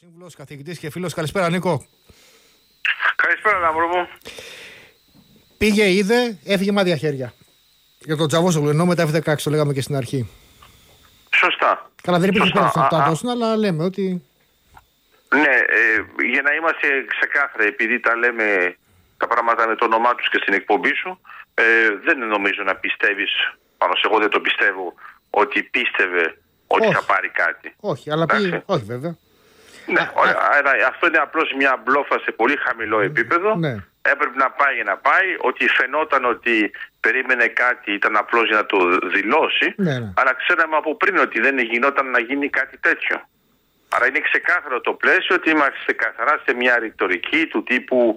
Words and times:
Σύμβουλος, 0.00 0.34
καθηγητής 0.34 0.78
και 0.78 0.90
φίλος. 0.90 1.14
Καλησπέρα, 1.14 1.50
Νίκο. 1.50 1.86
Καλησπέρα, 3.16 3.58
Λάμπρο 3.58 3.86
μου. 3.86 4.08
Πήγε, 5.58 5.90
είδε, 5.90 6.38
έφυγε 6.44 6.72
με 6.72 6.79
άδεια 6.79 6.96
χέρια. 6.96 7.32
Για 7.98 8.16
τον 8.16 8.28
Τσαβούσογλου, 8.28 8.68
ενώ 8.68 8.86
με 8.86 8.94
τα 8.94 9.08
F16 9.10 9.34
το 9.42 9.50
λέγαμε 9.50 9.72
και 9.72 9.80
στην 9.80 9.96
αρχή. 9.96 10.28
Σωστά. 11.34 11.90
Καλά, 12.02 12.18
δεν 12.18 12.28
υπήρχε 12.28 12.46
Σωστά. 12.48 12.60
πέρα 12.70 12.72
να 12.80 12.86
Α, 12.86 12.88
τα 12.88 13.04
α. 13.04 13.08
δώσουν, 13.08 13.28
αλλά 13.28 13.56
λέμε 13.56 13.84
ότι. 13.84 14.22
Ναι, 15.34 15.54
ε, 15.78 16.24
για 16.32 16.42
να 16.42 16.52
είμαστε 16.54 16.86
ξεκάθαροι, 17.18 17.66
επειδή 17.68 18.00
τα 18.00 18.16
λέμε 18.16 18.76
τα 19.16 19.26
πράγματα 19.26 19.66
με 19.68 19.74
το 19.76 19.84
όνομά 19.84 20.14
τους 20.14 20.28
και 20.30 20.38
στην 20.42 20.54
εκπομπή 20.54 20.94
σου, 20.94 21.20
ε, 21.54 21.62
δεν 22.04 22.18
νομίζω 22.18 22.62
να 22.62 22.74
πιστεύεις, 22.76 23.30
πάνω 23.78 23.94
σε 23.94 24.02
εγώ 24.04 24.18
δεν 24.18 24.28
το 24.30 24.40
πιστεύω, 24.40 24.94
ότι 25.30 25.62
πίστευε 25.62 26.38
ότι 26.66 26.86
Όχι. 26.86 26.94
θα 26.94 27.02
πάρει 27.04 27.28
κάτι. 27.28 27.74
Όχι, 27.80 28.10
αλλά 28.10 28.26
πήγε. 28.26 28.46
Εντάξει. 28.46 28.62
Όχι, 28.66 28.84
βέβαια. 28.84 29.16
Ναι, 29.86 30.10
ωραία, 30.14 30.36
άρα 30.52 30.86
αυτό 30.88 31.06
είναι 31.06 31.18
απλώς 31.18 31.52
μια 31.56 31.82
μπλόφα 31.84 32.18
σε 32.18 32.30
πολύ 32.32 32.56
χαμηλό 32.56 33.00
επίπεδο. 33.00 33.54
Ναι. 33.56 33.74
Έπρεπε 34.02 34.36
να 34.36 34.50
πάει 34.50 34.74
για 34.74 34.84
να 34.84 34.96
πάει. 34.96 35.28
Ότι 35.40 35.68
φαινόταν 35.68 36.24
ότι 36.24 36.70
περίμενε 37.00 37.46
κάτι 37.46 37.92
ήταν 37.92 38.16
απλώς 38.16 38.46
για 38.46 38.56
να 38.56 38.66
το 38.66 38.98
δηλώσει. 38.98 39.74
Ναι, 39.76 39.98
ναι. 39.98 40.12
Αλλά 40.16 40.32
ξέραμε 40.34 40.76
από 40.76 40.96
πριν 40.96 41.18
ότι 41.18 41.40
δεν 41.40 41.58
γινόταν 41.58 42.10
να 42.10 42.20
γίνει 42.20 42.48
κάτι 42.48 42.78
τέτοιο. 42.78 43.28
Άρα 43.88 44.06
είναι 44.06 44.20
ξεκάθαρο 44.20 44.80
το 44.80 44.92
πλαίσιο 44.92 45.34
ότι 45.34 45.50
είμαστε 45.50 45.92
καθαρά 45.92 46.40
σε 46.44 46.54
μια 46.54 46.78
ρητορική 46.78 47.46
του 47.46 47.62
τύπου 47.62 48.16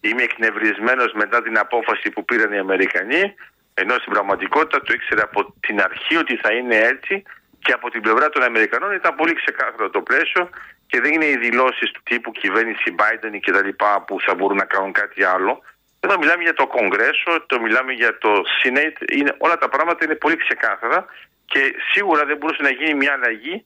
είμαι 0.00 0.22
εκνευρισμένος 0.22 1.12
μετά 1.12 1.42
την 1.42 1.58
απόφαση 1.58 2.10
που 2.10 2.24
πήραν 2.24 2.52
οι 2.52 2.58
Αμερικανοί. 2.58 3.34
Ενώ 3.74 3.94
στην 3.94 4.12
πραγματικότητα 4.12 4.82
το 4.82 4.92
ήξερε 4.92 5.22
από 5.22 5.54
την 5.60 5.80
αρχή 5.80 6.16
ότι 6.16 6.36
θα 6.36 6.52
είναι 6.52 6.76
έτσι 6.76 7.22
και 7.58 7.72
από 7.72 7.90
την 7.90 8.00
πλευρά 8.00 8.28
των 8.28 8.42
Αμερικανών 8.42 8.92
ήταν 8.92 9.14
πολύ 9.14 9.34
ξεκάθαρο 9.34 9.90
το 9.90 10.00
πλαίσιο 10.00 10.50
και 10.92 11.00
δεν 11.00 11.12
είναι 11.12 11.26
οι 11.26 11.36
δηλώσεις 11.36 11.90
του 11.90 12.02
τύπου 12.02 12.30
κυβέρνηση 12.32 12.94
Biden 12.98 13.38
και 13.40 13.52
τα 13.52 13.62
λοιπά 13.64 14.02
που 14.06 14.20
θα 14.20 14.34
μπορούν 14.34 14.56
να 14.56 14.64
κάνουν 14.64 14.92
κάτι 14.92 15.24
άλλο. 15.24 15.62
Εδώ 16.00 16.18
μιλάμε 16.18 16.42
για 16.42 16.52
το 16.54 16.66
Κογκρέσο, 16.66 17.32
το 17.46 17.60
μιλάμε 17.60 17.92
για 17.92 18.18
το 18.18 18.42
Senate, 18.58 18.98
είναι, 19.12 19.34
όλα 19.38 19.58
τα 19.58 19.68
πράγματα 19.68 20.04
είναι 20.04 20.14
πολύ 20.14 20.36
ξεκάθαρα 20.36 21.06
και 21.44 21.74
σίγουρα 21.92 22.24
δεν 22.24 22.36
μπορούσε 22.36 22.62
να 22.62 22.70
γίνει 22.70 22.94
μια 22.94 23.12
αλλαγή 23.12 23.64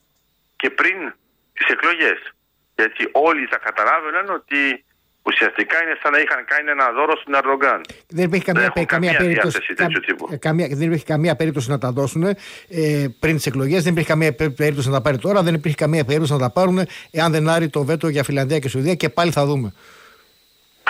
και 0.56 0.70
πριν 0.70 1.14
τις 1.52 1.66
εκλογές. 1.68 2.18
Γιατί 2.76 3.08
όλοι 3.12 3.46
θα 3.46 3.58
καταλάβαιναν 3.58 4.30
ότι 4.30 4.84
ουσιαστικά 5.26 5.76
είναι 5.82 5.96
σαν 6.02 6.12
να 6.12 6.18
είχαν 6.18 6.44
κάνει 6.44 6.70
ένα 6.70 6.86
δώρο 6.92 7.16
στην 7.16 7.34
Αρντογκάν. 7.34 7.80
Δεν 8.08 8.24
υπήρχε 8.24 8.44
καμία, 8.44 8.62
Δεν 8.62 8.72
έχω 8.76 8.86
καμία 8.86 9.12
καμία 9.12 9.24
περίπτωση. 9.26 9.58
διάθεση 9.58 9.74
τέτοιου 9.74 10.00
τύπου. 10.00 10.28
ε, 10.32 10.36
καμία, 10.36 10.66
δεν 10.70 10.86
υπήρχε 10.86 11.04
καμία 11.04 11.36
περίπτωση 11.36 11.70
να 11.70 11.78
τα 11.78 11.90
δώσουν 11.92 12.22
ε, 12.22 12.36
πριν 13.20 13.36
τις 13.36 13.46
εκλογές. 13.46 13.82
Δεν 13.82 13.92
υπήρχε 13.92 14.08
καμία 14.08 14.34
πε- 14.34 14.50
περίπτωση 14.56 14.88
να 14.88 14.94
τα 14.94 15.02
πάρει 15.02 15.18
τώρα. 15.18 15.42
Δεν 15.42 15.54
υπήρχε 15.54 15.76
καμία 15.76 16.04
περίπτωση 16.04 16.32
να 16.32 16.38
τα 16.38 16.50
πάρουν 16.52 16.78
εάν 17.10 17.32
δεν 17.32 17.48
άρει 17.48 17.68
το 17.68 17.84
βέτο 17.84 18.08
για 18.08 18.22
Φιλανδία 18.24 18.58
και 18.58 18.68
Σουηδία 18.68 18.94
και 18.94 19.08
πάλι 19.08 19.30
θα 19.30 19.44
δούμε. 19.46 19.72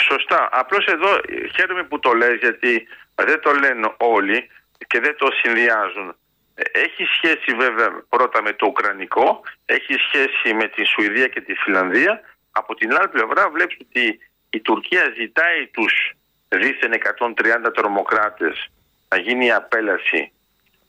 Σωστά. 0.01 0.49
Απλώς 0.53 0.85
εδώ 0.87 1.11
ε, 1.15 1.21
χαίρομαι 1.57 1.83
που 1.83 1.99
το 1.99 2.13
λες 2.13 2.35
γιατί 2.41 2.87
δεν 3.15 3.41
το 3.41 3.51
λένε 3.53 3.95
όλοι 3.97 4.49
και 4.87 5.01
δεν 5.01 5.17
το 5.19 5.29
συνδυάζουν. 5.43 6.17
Ε, 6.55 6.63
Έχει 6.85 7.05
σχέση 7.17 7.57
βέβαια 7.59 7.89
πρώτα 8.09 8.43
με 8.43 8.53
το 8.53 8.67
Ουκρανικό, 8.67 9.41
έχει 9.67 9.93
σχέση 10.09 10.55
με 10.55 10.69
τη 10.69 10.85
Σουηδία 10.85 11.27
και 11.29 11.41
τη 11.41 11.55
Φιλανδία. 11.55 12.21
Από 12.59 12.75
την 12.75 12.97
άλλη 12.97 13.09
πλευρά 13.09 13.51
βλέπεις 13.51 13.77
ότι 13.81 14.19
η 14.51 14.61
Τουρκία 14.61 15.13
ζητάει 15.19 15.67
τους 15.67 16.13
δίθεν 16.49 16.93
130 17.67 17.73
τρομοκράτες 17.75 18.71
να 19.09 19.19
γίνει 19.19 19.47
η 19.47 19.53
απέλαση. 19.53 20.33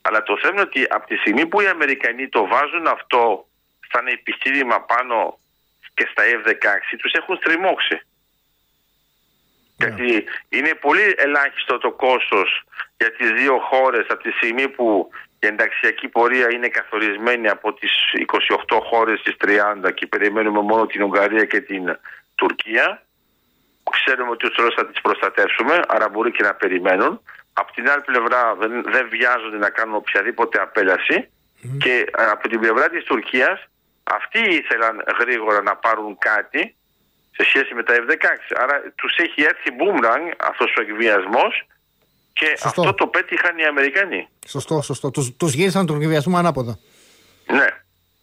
Αλλά 0.00 0.22
το 0.22 0.38
θέμα 0.38 0.52
είναι 0.52 0.60
ότι 0.60 0.86
από 0.90 1.06
τη 1.06 1.16
στιγμή 1.16 1.46
που 1.46 1.60
οι 1.60 1.66
Αμερικανοί 1.66 2.28
το 2.28 2.46
βάζουν 2.46 2.86
αυτό 2.86 3.48
σαν 3.90 4.06
επιχείρημα 4.06 4.80
πάνω 4.82 5.38
και 5.94 6.08
στα 6.10 6.22
F-16 6.22 6.96
τους 6.98 7.12
έχουν 7.12 7.36
στριμώξει. 7.36 8.00
Γιατί 9.76 10.24
είναι 10.48 10.74
πολύ 10.74 11.14
ελάχιστο 11.16 11.78
το 11.78 11.92
κόστος 11.92 12.62
για 12.96 13.12
τις 13.12 13.30
δύο 13.30 13.58
χώρες 13.58 14.06
από 14.08 14.22
τη 14.22 14.30
στιγμή 14.30 14.68
που 14.68 15.10
η 15.40 15.46
ενταξιακή 15.46 16.08
πορεία 16.08 16.50
είναι 16.50 16.68
καθορισμένη 16.68 17.48
από 17.48 17.74
τις 17.74 17.92
28 18.68 18.78
χώρες 18.82 19.18
στις 19.20 19.36
30 19.84 19.94
και 19.94 20.06
περιμένουμε 20.06 20.60
μόνο 20.60 20.86
την 20.86 21.02
Ουγγαρία 21.02 21.44
και 21.44 21.60
την 21.60 21.98
Τουρκία. 22.34 23.02
Ξέρουμε 23.90 24.30
ότι 24.30 24.50
τους 24.50 24.74
θα 24.74 24.86
τις 24.86 25.00
προστατεύσουμε, 25.00 25.80
άρα 25.88 26.08
μπορεί 26.08 26.30
και 26.30 26.42
να 26.42 26.54
περιμένουν. 26.54 27.20
Από 27.52 27.72
την 27.72 27.90
άλλη 27.90 28.02
πλευρά 28.02 28.54
δεν, 28.54 28.82
δεν 28.82 29.08
βιάζονται 29.08 29.58
να 29.58 29.70
κάνουν 29.70 29.94
οποιαδήποτε 29.94 30.60
απέλαση 30.60 31.30
και 31.78 32.06
ε, 32.18 32.24
από 32.24 32.48
την 32.48 32.60
πλευρά 32.60 32.88
της 32.88 33.04
Τουρκίας 33.04 33.68
αυτοί 34.04 34.38
ήθελαν 34.38 35.04
γρήγορα 35.20 35.62
να 35.62 35.76
πάρουν 35.76 36.18
κάτι 36.18 36.76
σε 37.36 37.44
σχέση 37.44 37.74
με 37.74 37.82
τα 37.82 37.94
F-16. 37.94 38.26
Άρα 38.62 38.82
τους 38.94 39.16
έχει 39.16 39.42
έρθει 39.42 39.70
boomerang 39.80 40.32
αυτός 40.38 40.74
ο 40.78 40.80
εκβιασμός 40.80 41.66
και 42.38 42.46
Σωστό. 42.58 42.80
αυτό 42.80 42.94
το 42.94 43.06
πέτυχαν 43.06 43.58
οι 43.58 43.64
Αμερικανοί. 43.64 44.28
Σωστό, 44.46 44.82
σωστό. 44.82 45.10
Τους 45.10 45.36
τους 45.36 45.52
γύρισαν 45.54 45.86
τον 45.86 46.00
εκβιασμό 46.02 46.36
ανάποδα. 46.36 46.78
Ναι. 47.52 47.66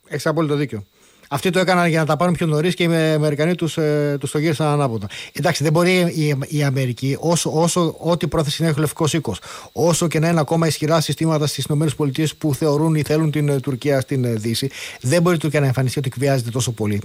Έχεις 0.08 0.26
απόλυτο 0.26 0.56
δίκιο. 0.56 0.86
Αυτοί 1.30 1.50
το 1.50 1.59
έκαναν 1.59 1.88
για 1.88 2.00
να 2.00 2.06
τα 2.06 2.18
πάρουν 2.18 2.34
πιο 2.34 2.46
νωρίς 2.46 2.75
και 2.75 2.84
οι 2.84 2.96
Αμερικανοί 2.96 3.56
τους 3.56 3.78
ε, 3.78 4.18
τους 4.20 4.31
το 4.31 4.38
γύρισαν 4.38 4.68
ανάποδα. 4.68 5.08
Εντάξει, 5.34 5.64
δεν 5.64 5.72
μπορεί 5.72 5.92
η, 6.00 6.38
η 6.48 6.64
Αμερική, 6.64 7.18
όσο, 7.20 7.52
όσο 7.62 7.96
ό,τι 8.00 8.28
πρόθεση 8.28 8.62
να 8.62 8.68
έχει 8.68 8.78
ο 8.78 8.81
Λευκός 8.81 9.14
Οίκος, 9.14 9.40
όσο 9.72 10.08
και 10.08 10.20
να 10.20 10.28
είναι 10.28 10.40
ακόμα 10.40 10.68
ισχυρά 10.68 11.02
συστήματα 11.02 11.48
στις 11.48 11.66
ΗΠΑ 11.66 12.25
που 12.38 12.56
θεωρούν 12.56 12.96
ή 12.96 13.02
θέλουν 13.04 13.31
την 13.31 13.50
ε, 13.50 13.59
Τουρκία 13.59 14.02
στην 14.02 14.24
ε, 14.24 14.34
Δύση, 14.34 14.70
δεν 15.02 15.22
μπορεί 15.22 15.36
η 15.36 15.40
Τουρκία 15.40 15.59
να 15.59 15.66
εμφανιστεί 15.66 16.00
ότι 16.00 16.08
εκβιάζεται 16.14 16.50
τόσο 16.50 16.72
πολύ. 16.72 17.02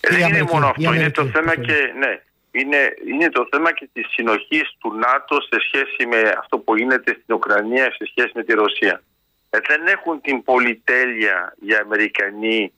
Ε, 0.00 0.14
Η 0.14 0.16
Δεν 0.16 0.16
είναι 0.16 0.24
Αμερική, 0.24 0.52
μόνο 0.52 0.66
η 0.66 0.68
αυτό. 0.68 0.82
Είναι 0.82 0.90
Αμερική, 0.96 1.14
το 1.20 1.24
θέμα 1.26 1.50
αυτό 1.50 1.60
και. 1.60 1.72
Ναι. 1.98 2.20
Είναι, 2.50 2.94
είναι 3.06 3.28
το 3.28 3.48
θέμα 3.50 3.72
και 3.72 3.88
της 3.92 4.06
συνοχής 4.10 4.76
του 4.78 4.94
ΝΑΤΟ 4.94 5.40
σε 5.40 5.60
σχέση 5.60 6.06
με 6.06 6.32
αυτό 6.38 6.58
που 6.58 6.76
γίνεται 6.76 7.12
στην 7.12 7.34
Ουκρανία 7.34 7.84
σε 7.84 8.04
σχέση 8.06 8.30
με 8.34 8.42
τη 8.42 8.52
Ρωσία. 8.52 9.02
Ε, 9.50 9.58
δεν 9.68 9.86
έχουν 9.86 10.20
την 10.20 10.42
πολυτέλεια 10.42 11.54
οι 11.60 11.74
Αμερικανοί 11.74 12.72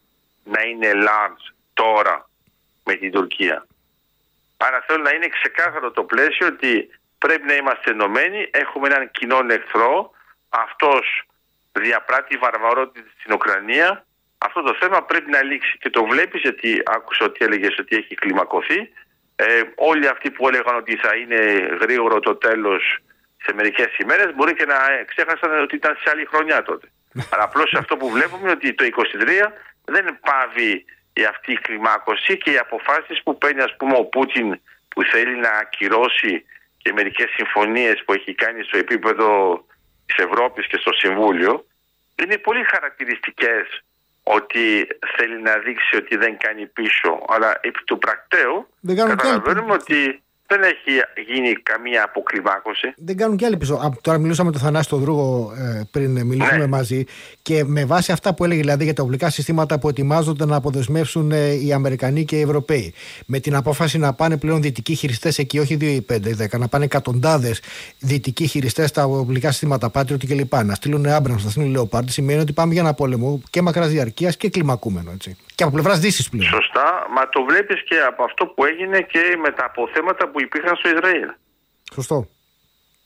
να 0.44 0.62
είναι 0.62 0.90
large 0.94 1.52
τώρα 1.74 2.28
με 2.84 2.94
την 2.94 3.10
Τουρκία. 3.12 3.66
Άρα 4.56 4.84
θέλω 4.86 5.02
να 5.02 5.10
είναι 5.10 5.28
ξεκάθαρο 5.28 5.90
το 5.90 6.04
πλαίσιο 6.04 6.46
ότι 6.46 6.90
πρέπει 7.18 7.46
να 7.46 7.54
είμαστε 7.54 7.90
ενωμένοι, 7.90 8.48
έχουμε 8.50 8.88
έναν 8.88 9.10
κοινό 9.10 9.40
εχθρό, 9.48 10.10
αυτός 10.48 11.22
διαπράττει 11.72 12.36
βαρβαρότητα 12.36 13.08
στην 13.18 13.32
Ουκρανία, 13.32 14.04
αυτό 14.38 14.62
το 14.62 14.76
θέμα 14.80 15.02
πρέπει 15.02 15.30
να 15.30 15.42
λήξει 15.42 15.78
και 15.78 15.90
το 15.90 16.04
βλέπεις 16.04 16.40
γιατί 16.40 16.82
άκουσα 16.84 17.24
ότι 17.24 17.44
έλεγες 17.44 17.78
ότι 17.78 17.96
έχει 17.96 18.14
κλιμακωθεί. 18.14 18.92
Ε, 19.36 19.62
όλοι 19.74 20.08
αυτοί 20.08 20.30
που 20.30 20.48
έλεγαν 20.48 20.76
ότι 20.76 20.96
θα 20.96 21.16
είναι 21.16 21.40
γρήγορο 21.80 22.20
το 22.20 22.36
τέλος 22.36 22.98
σε 23.44 23.52
μερικές 23.54 23.96
ημέρες 23.98 24.34
μπορεί 24.34 24.54
και 24.54 24.64
να 24.64 24.92
ε, 24.92 25.04
ξέχασαν 25.04 25.60
ότι 25.60 25.74
ήταν 25.76 25.96
σε 26.02 26.10
άλλη 26.10 26.24
χρονιά 26.24 26.62
τότε. 26.62 26.86
Αλλά 27.30 27.42
απλώς 27.42 27.74
αυτό 27.74 27.96
που 27.96 28.10
βλέπουμε 28.10 28.42
είναι 28.42 28.50
ότι 28.50 28.74
το 28.74 28.84
23 28.84 29.52
δεν 29.84 30.18
πάβει 30.20 30.84
η 31.12 31.24
αυτή 31.24 31.52
η 31.52 31.58
κλιμάκωση 31.58 32.38
και 32.38 32.50
οι 32.50 32.58
αποφάσεις 32.58 33.22
που 33.22 33.38
παίρνει 33.38 33.60
ας 33.60 33.76
πούμε 33.76 33.94
ο 33.96 34.04
Πούτιν 34.04 34.60
που 34.88 35.02
θέλει 35.02 35.36
να 35.36 35.50
ακυρώσει 35.50 36.44
και 36.78 36.92
μερικές 36.92 37.30
συμφωνίες 37.30 38.02
που 38.04 38.12
έχει 38.12 38.34
κάνει 38.34 38.62
στο 38.62 38.78
επίπεδο 38.78 39.28
της 40.06 40.24
Ευρώπης 40.24 40.66
και 40.66 40.76
στο 40.76 40.92
Συμβούλιο 40.92 41.66
είναι 42.22 42.38
πολύ 42.38 42.64
χαρακτηριστικές 42.64 43.84
ότι 44.22 44.88
θέλει 45.16 45.42
να 45.42 45.56
δείξει 45.58 45.96
ότι 45.96 46.16
δεν 46.16 46.38
κάνει 46.38 46.66
πίσω. 46.66 47.24
Αλλά 47.28 47.58
επί 47.60 47.84
του 47.84 47.98
πρακτέου 47.98 48.68
Δεν 48.80 48.96
κάνουν 48.96 49.16
και 49.16 49.22
καταλαβαίνουμε 49.22 49.72
ότι 49.72 50.21
δεν 50.52 50.62
έχει 50.62 50.92
γίνει 51.32 51.52
καμία 51.52 52.02
αποκλιμάκωση. 52.04 52.92
Δεν 52.96 53.16
κάνουν 53.16 53.36
κι 53.36 53.44
άλλοι 53.44 53.56
πίσω. 53.56 53.74
Α, 53.74 53.90
Τώρα 54.00 54.18
μιλούσαμε 54.18 54.50
με 54.50 54.54
τον 54.56 54.64
Θανάση 54.64 54.88
τον 54.88 55.00
Δρούγο 55.00 55.52
ε, 55.58 55.80
πριν 55.90 56.16
ε, 56.16 56.24
μιλήσουμε 56.24 56.58
Ναι. 56.58 56.66
μαζί 56.66 57.04
και 57.42 57.64
με 57.64 57.84
βάση 57.84 58.12
αυτά 58.12 58.34
που 58.34 58.44
έλεγε 58.44 58.60
δηλαδή 58.60 58.84
για 58.84 58.94
τα 58.94 59.02
οπλικά 59.02 59.30
συστήματα 59.30 59.78
που 59.78 59.88
ετοιμάζονται 59.88 60.46
να 60.46 60.56
αποδεσμεύσουν 60.56 61.32
ε, 61.32 61.50
οι 61.52 61.72
Αμερικανοί 61.72 62.24
και 62.24 62.36
οι 62.36 62.40
Ευρωπαίοι. 62.40 62.94
Με 63.26 63.38
την 63.40 63.54
απόφαση 63.54 63.98
να 63.98 64.12
πάνε 64.12 64.36
πλέον 64.36 64.62
δυτικοί 64.62 64.94
χειριστές 64.94 65.38
εκεί, 65.38 65.58
όχι 65.58 65.76
2 65.80 65.82
ή 65.82 66.06
5 66.12 66.26
ή 66.26 66.36
10, 66.52 66.58
να 66.58 66.68
πάνε 66.68 66.84
εκατοντάδες 66.84 67.60
δυτικοί 67.98 68.46
χειριστές 68.46 68.88
στα 68.88 69.04
οπλικά 69.04 69.50
συστήματα 69.50 69.90
Patriot 69.94 70.26
κλπ. 70.26 70.54
Να 70.64 70.74
στείλουν 70.74 71.06
Abrams, 71.08 71.42
να 71.44 71.50
στείλουν 71.50 71.78
Leopard, 71.90 72.04
σημαίνει 72.08 72.40
ότι 72.40 72.52
πάμε 72.52 72.72
για 72.72 72.82
ένα 72.82 72.94
πόλεμο 72.94 73.40
και 73.50 73.62
μακράς 73.62 73.88
διαρκείας 73.88 74.36
και 74.36 74.48
κλιμακούμενο. 74.50 75.10
Έτσι. 75.14 75.36
Και 75.54 75.62
από 75.62 75.72
πλευράς 75.72 75.98
Δύσης 75.98 76.28
πλέον. 76.28 76.50
Σωστά, 76.52 77.06
μα 77.10 77.28
το 77.28 77.42
βλέπεις 77.44 77.82
και 77.84 78.00
από 78.00 78.24
αυτό 78.24 78.46
που 78.46 78.64
έγινε 78.64 79.00
και 79.00 79.36
με 79.42 79.50
τα 79.50 79.64
αποθέματα 79.64 80.28
που 80.28 80.40
υπήρχαν 80.40 80.76
στο 80.76 80.88
Ισραήλ. 80.88 81.30
Σωστό. 81.94 82.28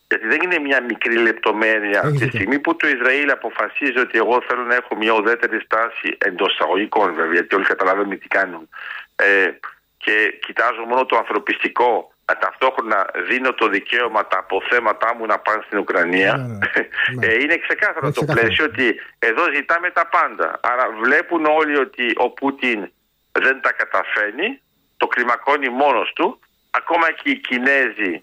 Γιατί 0.09 0.27
δεν 0.27 0.41
είναι 0.43 0.59
μια 0.59 0.83
μικρή 0.83 1.17
λεπτομέρεια. 1.19 2.01
Έχεις 2.05 2.19
Τη 2.19 2.25
δίκιο. 2.25 2.39
στιγμή 2.39 2.59
που 2.59 2.77
το 2.77 2.89
Ισραήλ 2.89 3.31
αποφασίζει 3.31 3.99
ότι 3.99 4.19
εγώ 4.19 4.43
θέλω 4.49 4.63
να 4.63 4.75
έχω 4.75 4.97
μια 4.97 5.13
ουδέτερη 5.13 5.61
στάση 5.61 6.17
εντός 6.19 6.53
εισαγωγικών 6.53 7.15
βέβαια, 7.15 7.33
γιατί 7.33 7.55
όλοι 7.55 7.65
καταλαβαίνουμε 7.65 8.17
τι 8.17 8.29
κάνουν. 8.29 8.69
Ε, 9.17 9.51
και 9.97 10.39
κοιτάζω 10.47 10.83
μόνο 10.89 11.07
το 11.07 11.17
ανθρωπιστικό 11.17 12.13
ταυτόχρονα 12.35 13.11
δίνω 13.29 13.55
το 13.55 13.69
δικαίωμα 13.69 14.27
τα 14.27 14.39
αποθέματά 14.39 15.15
μου 15.15 15.27
να 15.27 15.39
πάνε 15.39 15.63
στην 15.67 15.79
Ουκρανία. 15.79 16.37
Ναι, 16.37 16.47
ναι, 16.47 16.59
ναι. 17.19 17.27
Ε, 17.27 17.35
είναι 17.35 17.57
ξεκάθαρο 17.57 18.13
το 18.13 18.25
πλαίσιο 18.25 18.65
ότι 18.65 19.01
εδώ 19.19 19.53
ζητάμε 19.55 19.91
τα 19.91 20.07
πάντα. 20.07 20.61
Άρα 20.63 20.87
βλέπουν 21.03 21.45
όλοι 21.45 21.79
ότι 21.79 22.13
ο 22.17 22.31
Πούτιν 22.31 22.91
δεν 23.33 23.61
τα 23.61 23.73
καταφέρνει, 23.73 24.61
το 24.97 25.07
κλιμακώνει 25.07 25.69
μόνος 25.69 26.13
του. 26.13 26.41
Ακόμα 26.71 27.13
και 27.13 27.31
οι 27.31 27.37
Κινέζοι 27.37 28.23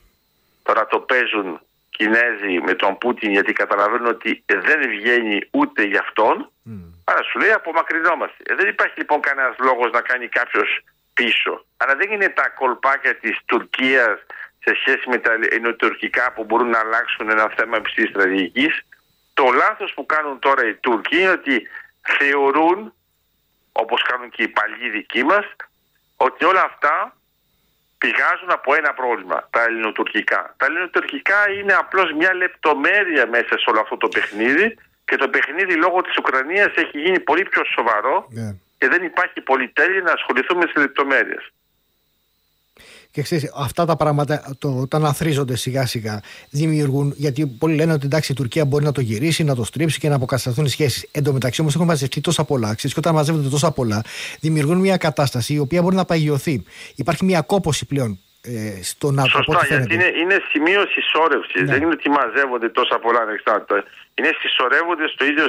τώρα 0.64 0.88
το 0.88 1.00
παίζουν 1.00 1.62
Κινέζοι 1.90 2.62
με 2.66 2.74
τον 2.74 2.98
Πούτιν 2.98 3.32
γιατί 3.32 3.54
καταλαβαίνουν 3.54 4.08
ότι 4.08 4.44
δεν 4.48 4.80
βγαίνει 4.90 5.40
ούτε 5.52 5.84
για 5.84 6.00
αυτόν. 6.00 6.52
Mm. 6.70 6.72
Άρα 7.04 7.24
σου 7.24 7.40
λέει 7.40 7.52
απομακρυνόμαστε. 7.52 8.44
Ε, 8.44 8.56
δεν 8.56 8.68
υπάρχει 8.68 8.98
λοιπόν 8.98 9.20
κανένας 9.22 9.56
λόγος 9.60 9.92
να 9.92 10.02
κάνει 10.02 10.28
κάποιος 10.28 10.84
πίσω. 11.14 11.66
Αλλά 11.78 11.96
δεν 11.96 12.12
είναι 12.12 12.30
τα 12.30 12.50
κολπάκια 12.50 13.16
της 13.16 13.38
Τουρκίας 13.46 14.20
σε 14.64 14.76
σχέση 14.80 15.10
με 15.10 15.18
τα 15.18 15.32
ενωτουρκικά 15.50 16.32
που 16.32 16.44
μπορούν 16.44 16.70
να 16.70 16.80
αλλάξουν 16.80 17.30
ένα 17.30 17.54
θέμα 17.58 17.78
υψηλή 17.78 18.08
στρατηγικής. 18.08 18.82
Το 19.34 19.44
λάθος 19.44 19.94
που 19.94 20.06
κάνουν 20.06 20.40
τώρα 20.40 20.68
οι 20.68 20.74
Τούρκοι 20.74 21.20
είναι 21.20 21.30
ότι 21.30 21.68
θεωρούν, 22.02 22.94
όπως 23.72 24.02
κάνουν 24.02 24.30
και 24.30 24.44
οι 24.44 24.48
παλιοί 24.48 24.90
δικοί 24.90 25.24
μας, 25.24 25.46
ότι 26.18 26.46
όλα 26.46 26.62
αυτά 26.62 27.16
πηγάζουν 27.98 28.52
από 28.52 28.76
ένα 28.76 28.94
πρόβλημα, 28.94 29.48
τα 29.50 29.64
ελληνοτουρκικά. 29.64 30.54
Τα 30.58 30.66
ελληνοτουρκικά 30.66 31.50
είναι 31.50 31.74
απλώς 31.74 32.14
μια 32.14 32.34
λεπτομέρεια 32.34 33.28
μέσα 33.28 33.54
σε 33.60 33.70
όλο 33.70 33.80
αυτό 33.80 33.98
το 33.98 34.08
παιχνίδι 34.08 34.78
και 35.06 35.16
το 35.16 35.28
παιχνίδι 35.30 35.74
λόγω 35.76 36.02
της 36.02 36.18
Ουκρανίας 36.18 36.72
έχει 36.76 37.00
γίνει 37.00 37.20
πολύ 37.20 37.44
πιο 37.44 37.64
σοβαρό 37.76 38.28
ναι. 38.30 38.56
Και 38.84 38.90
δεν 38.90 39.04
υπάρχει 39.04 39.42
πολυτέλεια 39.42 40.02
να 40.02 40.12
ασχοληθούμε 40.12 40.66
σε 40.66 40.80
λεπτομέρειες. 40.80 41.52
Και 43.12 43.22
ξέρεις, 43.22 43.52
αυτά 43.56 43.86
τα 43.86 43.96
πράγματα 43.96 44.56
το, 44.58 44.78
όταν 44.80 45.06
αθρίζονται 45.06 45.56
σιγά 45.56 45.86
σιγά 45.86 46.22
δημιουργούν. 46.50 47.14
Γιατί 47.16 47.48
πολλοί 47.48 47.76
λένε 47.76 47.94
ότι 47.94 48.06
εντάξει 48.06 48.32
η 48.32 48.36
Τουρκία 48.36 48.66
μπορεί 48.66 48.86
να 48.86 48.92
το 48.92 49.02
γυρίσει, 49.02 49.44
να 49.44 49.56
το 49.56 49.64
στρίψει 49.64 50.00
και 50.00 50.10
να 50.10 50.16
αποκατασταθούν 50.16 50.66
οι 50.66 50.70
σχέσεις. 50.70 51.08
Εν 51.12 51.24
τω 51.24 51.34
μεταξύ 51.34 51.62
όμως 51.62 51.76
έχουν 51.76 51.88
μαζευτεί 51.88 52.22
τόσα 52.22 52.44
πολλά. 52.44 52.74
Ξέρεις, 52.76 52.94
και 52.94 53.00
όταν 53.00 53.14
μαζεύονται 53.14 53.50
τόσα 53.50 53.72
πολλά, 53.72 54.04
δημιουργούν 54.40 54.78
μια 54.78 54.98
κατάσταση 54.98 55.54
η 55.54 55.60
οποία 55.60 55.82
μπορεί 55.82 55.96
να 55.96 56.06
παγιωθεί. 56.06 56.64
Υπάρχει 56.96 57.26
μια 57.26 57.42
κόποση 57.42 57.86
πλέον 57.86 58.20
ε, 58.48 58.84
στο 58.84 59.12
ΝΑΤΟ. 59.12 59.30
Σωστά, 59.30 59.66
γιατί 59.66 59.94
είναι, 59.94 60.12
είναι 60.22 60.38
σημείο 60.52 60.86
συσσόρευσης. 60.94 61.62
Ναι. 61.62 61.72
Δεν 61.72 61.82
είναι 61.82 61.92
ότι 61.92 62.10
μαζεύονται 62.10 62.70
τόσα 62.70 63.00
πολλά 63.00 63.20
ανεξάρτητα. 63.20 63.84
Είναι 64.16 64.32
συσσωρεύονται 64.40 65.08
στο 65.08 65.26
ίδιο 65.26 65.46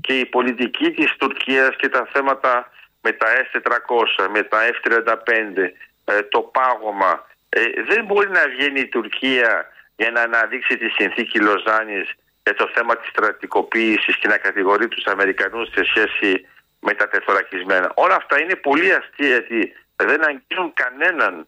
και 0.00 0.18
η 0.18 0.26
πολιτική 0.26 0.90
της 0.90 1.16
Τουρκίας 1.18 1.76
και 1.76 1.88
τα 1.88 2.08
θέματα 2.12 2.70
με 3.00 3.12
τα 3.12 3.26
S400, 3.26 4.28
με 4.32 4.42
τα 4.42 4.58
F35, 4.74 5.72
ε, 6.04 6.22
το 6.22 6.40
πάγωμα. 6.40 7.26
Ε, 7.48 7.60
δεν 7.88 8.04
μπορεί 8.04 8.28
να 8.30 8.42
βγαίνει 8.56 8.80
η 8.80 8.88
Τουρκία 8.88 9.66
για 9.96 10.10
να 10.10 10.20
αναδείξει 10.20 10.76
τη 10.76 10.88
συνθήκη 10.88 11.38
Λοζάνης 11.40 12.08
για 12.42 12.54
το 12.54 12.70
θέμα 12.74 12.96
της 12.96 13.08
στρατικοποίησης 13.08 14.16
και 14.16 14.28
να 14.28 14.36
κατηγορεί 14.36 14.88
τους 14.88 15.04
Αμερικανούς 15.04 15.68
σε 15.68 15.84
σχέση 15.84 16.46
με 16.80 16.92
τα 16.94 17.08
τεθωρακισμένα. 17.08 17.92
Όλα 17.94 18.14
αυτά 18.14 18.40
είναι 18.40 18.54
πολύ 18.54 18.92
αστεία 18.92 19.28
γιατί 19.28 19.72
δεν 19.96 20.24
αγγίζουν 20.24 20.72
κανέναν 20.74 21.46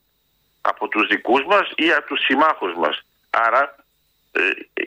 από 0.60 0.88
τους 0.88 1.06
δικούς 1.06 1.44
μας 1.44 1.72
ή 1.74 1.92
από 1.92 2.06
τους 2.06 2.20
συμμάχους 2.24 2.74
μας. 2.74 3.02
Άρα 3.30 3.74
ε, 4.32 4.40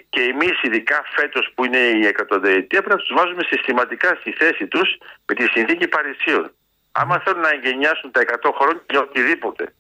και 0.10 0.22
εμείς 0.22 0.62
ειδικά 0.62 1.04
φέτος 1.16 1.52
που 1.56 1.66
είναι 1.66 1.78
η 1.78 2.06
εκατονταετία 2.06 2.82
πρέπει 2.82 2.90
να 2.90 3.06
τους 3.06 3.14
βάζουμε 3.14 3.44
συστηματικά 3.44 4.18
στη 4.20 4.32
θέση 4.32 4.68
τους 4.68 4.98
με 5.26 5.34
τη 5.36 5.44
συνθήκη 5.48 5.88
Παρισίων. 5.88 6.52
Άμα 6.92 7.20
θέλουν 7.20 7.42
να 7.42 7.50
εγγενιάσουν 7.50 8.12
τα 8.12 8.22
100 8.22 8.52
χρόνια 8.58 8.84
για 8.90 9.00
οτιδήποτε. 9.00 9.74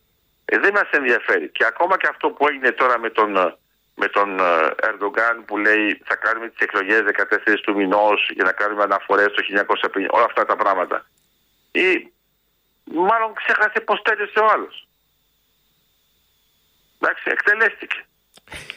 Ε, 0.46 0.58
δεν 0.60 0.74
μας 0.74 0.90
ενδιαφέρει. 0.92 1.50
Και 1.50 1.66
ακόμα 1.66 1.98
και 1.98 2.08
αυτό 2.10 2.30
που 2.30 2.48
έγινε 2.48 2.72
τώρα 2.72 3.00
με 3.00 3.10
τον, 3.10 3.36
ε, 3.36 3.56
με 3.96 4.08
τον 4.08 4.40
ε, 4.40 4.44
Ερντογκάν 4.88 5.46
που 5.46 5.58
λέει 5.58 6.02
θα 6.06 6.16
κάνουμε 6.16 6.50
τις 6.50 6.60
εκλογές 6.60 7.02
14 7.02 7.62
του 7.64 7.76
μηνός 7.76 8.30
για 8.34 8.44
να 8.44 8.52
κάνουμε 8.52 8.84
αναφορές 8.84 9.28
το 9.34 9.44
1950, 9.44 10.06
όλα 10.10 10.26
αυτά 10.26 10.46
τα 10.46 10.56
πράγματα. 10.56 11.06
Ή 11.72 12.12
μάλλον 12.84 13.34
ξέχασε 13.34 13.80
πώς 13.80 14.02
τέλειωσε 14.02 14.40
ο 14.40 14.46
άλλος. 14.54 14.88
Εντάξει, 17.04 17.30
εκτελέστηκε. 17.32 18.06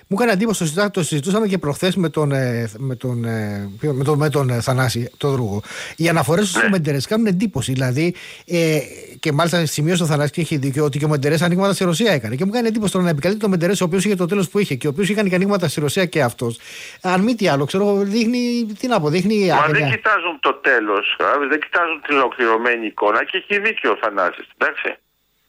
Μου 0.08 0.17
έκανε 0.19 0.32
εντύπωση, 0.32 0.75
το 0.90 1.02
συζητούσαμε 1.02 1.46
και 1.46 1.58
προχθές 1.58 1.96
με 1.96 2.08
τον, 2.08 2.32
ε, 2.32 2.70
με 2.78 2.94
τον, 2.94 3.25
ε, 3.25 3.70
με 3.81 4.05
τον, 4.05 4.19
με 4.19 4.31
τον 4.31 4.50
ε, 4.50 4.61
Θανάση, 4.61 5.11
τον 5.17 5.31
Δρούγο. 5.31 5.62
Οι 5.96 6.08
αναφορές 6.08 6.52
του 6.52 6.61
ναι. 6.61 6.69
Μεντερές 6.69 7.06
κάνουν 7.06 7.26
εντύπωση. 7.26 7.73
Δηλαδή, 7.73 8.14
ε, 8.46 8.78
και 9.20 9.32
μάλιστα 9.32 9.67
σημείωσε 9.67 10.02
ο 10.02 10.06
Θανάση 10.06 10.32
και 10.32 10.40
έχει 10.40 10.56
δίκιο 10.56 10.84
ότι 10.84 10.99
και 10.99 11.05
ο 11.05 11.08
Μεντερές 11.08 11.43
ανοίγματα 11.43 11.73
στη 11.73 11.84
Ρωσία 11.84 12.12
έκανε. 12.12 12.34
Και 12.34 12.44
μου 12.44 12.50
κάνει 12.50 12.67
εντύπωση 12.69 12.93
τώρα 12.93 13.05
να 13.05 13.11
επικαλείται 13.11 13.40
τον 13.40 13.50
Μεντερές, 13.50 13.81
ο 13.81 13.84
οποίος 13.84 14.05
είχε 14.05 14.14
το 14.14 14.26
τέλος 14.26 14.49
που 14.49 14.58
είχε 14.58 14.75
και 14.75 14.87
ο 14.87 14.90
οποίος 14.90 15.08
είχε 15.08 15.23
και 15.23 15.34
ανοίγματα 15.34 15.69
στη 15.69 15.81
Ρωσία 15.81 16.05
και 16.05 16.23
αυτός. 16.23 16.58
Αν 17.02 17.20
μη 17.20 17.34
τι 17.34 17.49
άλλο, 17.49 17.64
ξέρω, 17.64 17.94
δείχνει. 17.94 18.67
Τι 18.78 18.87
να 18.87 19.00
πω, 19.00 19.08
δείχνει. 19.08 19.46
Μα 19.46 19.67
δεν 19.67 19.90
κοιτάζουν 19.90 20.38
το 20.40 20.55
τέλος, 20.55 21.17
δεν 21.49 21.61
κοιτάζουν 21.61 22.02
την 22.06 22.17
ολοκληρωμένη 22.17 22.87
εικόνα 22.87 23.25
και 23.25 23.37
έχει 23.37 23.61
δίκιο 23.61 23.90
ο 23.90 23.96
Θανάσης. 24.00 24.46
Εντάξει. 24.56 24.96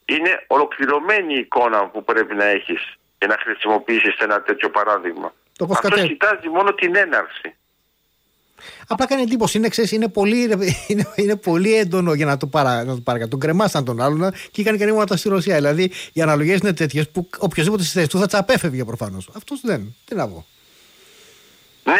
Είναι 0.08 0.44
ολοκληρωμένη 0.46 1.34
εικόνα 1.34 1.86
που 1.86 2.04
πρέπει 2.04 2.34
να 2.34 2.44
έχεις 2.44 2.98
και 3.18 3.26
να 3.26 3.36
χρησιμοποιήσεις 3.38 4.16
ένα 4.18 4.42
τέτοιο 4.42 4.70
παράδειγμα. 4.70 5.34
Το 5.58 5.66
Αυτό 5.70 5.88
κατέ... 5.88 6.06
κοιτάζει 6.06 6.48
μόνο 6.48 6.74
την 6.74 6.96
έναρξη. 6.96 7.56
Απλά 8.88 9.06
κάνει 9.06 9.22
εντύπωση. 9.22 9.58
Είναι, 9.58 9.68
ξέρεις, 9.68 9.92
είναι, 9.92 10.08
πολύ, 10.08 10.42
είναι, 10.88 11.06
είναι 11.16 11.36
πολύ 11.36 11.74
έντονο 11.74 12.14
για 12.14 12.26
να 12.26 12.36
το, 12.36 12.46
παρα, 12.46 12.84
να 12.84 12.94
το 12.94 13.00
παρακατώ. 13.00 13.30
Τον 13.30 13.40
κρεμάσαν 13.40 13.84
τον 13.84 14.00
άλλον 14.00 14.32
και 14.50 14.60
είχαν 14.60 14.78
και 14.78 15.16
στη 15.16 15.28
Ρωσία. 15.28 15.54
Δηλαδή 15.56 15.92
οι 16.12 16.22
αναλογίες 16.22 16.58
είναι 16.58 16.72
τέτοιες 16.72 17.10
που 17.10 17.28
οποιοδήποτε 17.38 17.82
στη 17.82 17.92
θέση 17.92 18.08
του 18.08 18.18
θα 18.18 18.26
τσαπέφευγε 18.26 18.84
προφανώς. 18.84 19.30
Αυτός 19.36 19.60
δεν. 19.60 19.96
Τι 20.04 20.14
να 20.14 20.28
πω. 20.28 20.46
Ναι, 21.84 21.94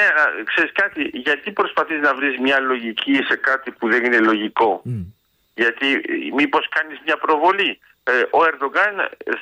ξέρεις 0.44 0.72
κάτι, 0.72 1.10
γιατί 1.12 1.50
προσπαθείς 1.50 2.00
να 2.00 2.14
βρεις 2.14 2.38
μια 2.38 2.60
λογική 2.60 3.14
σε 3.14 3.36
κάτι 3.36 3.70
που 3.70 3.88
δεν 3.88 4.04
είναι 4.04 4.18
λογικό; 4.18 4.82
Mm. 4.86 5.04
Γιατί 5.62 5.86
μήπως 6.34 6.68
κάνεις 6.68 6.98
μια 7.04 7.16
προβολή. 7.16 7.78
Ε, 8.02 8.12
ο 8.30 8.44
Ερντογκάν 8.48 8.94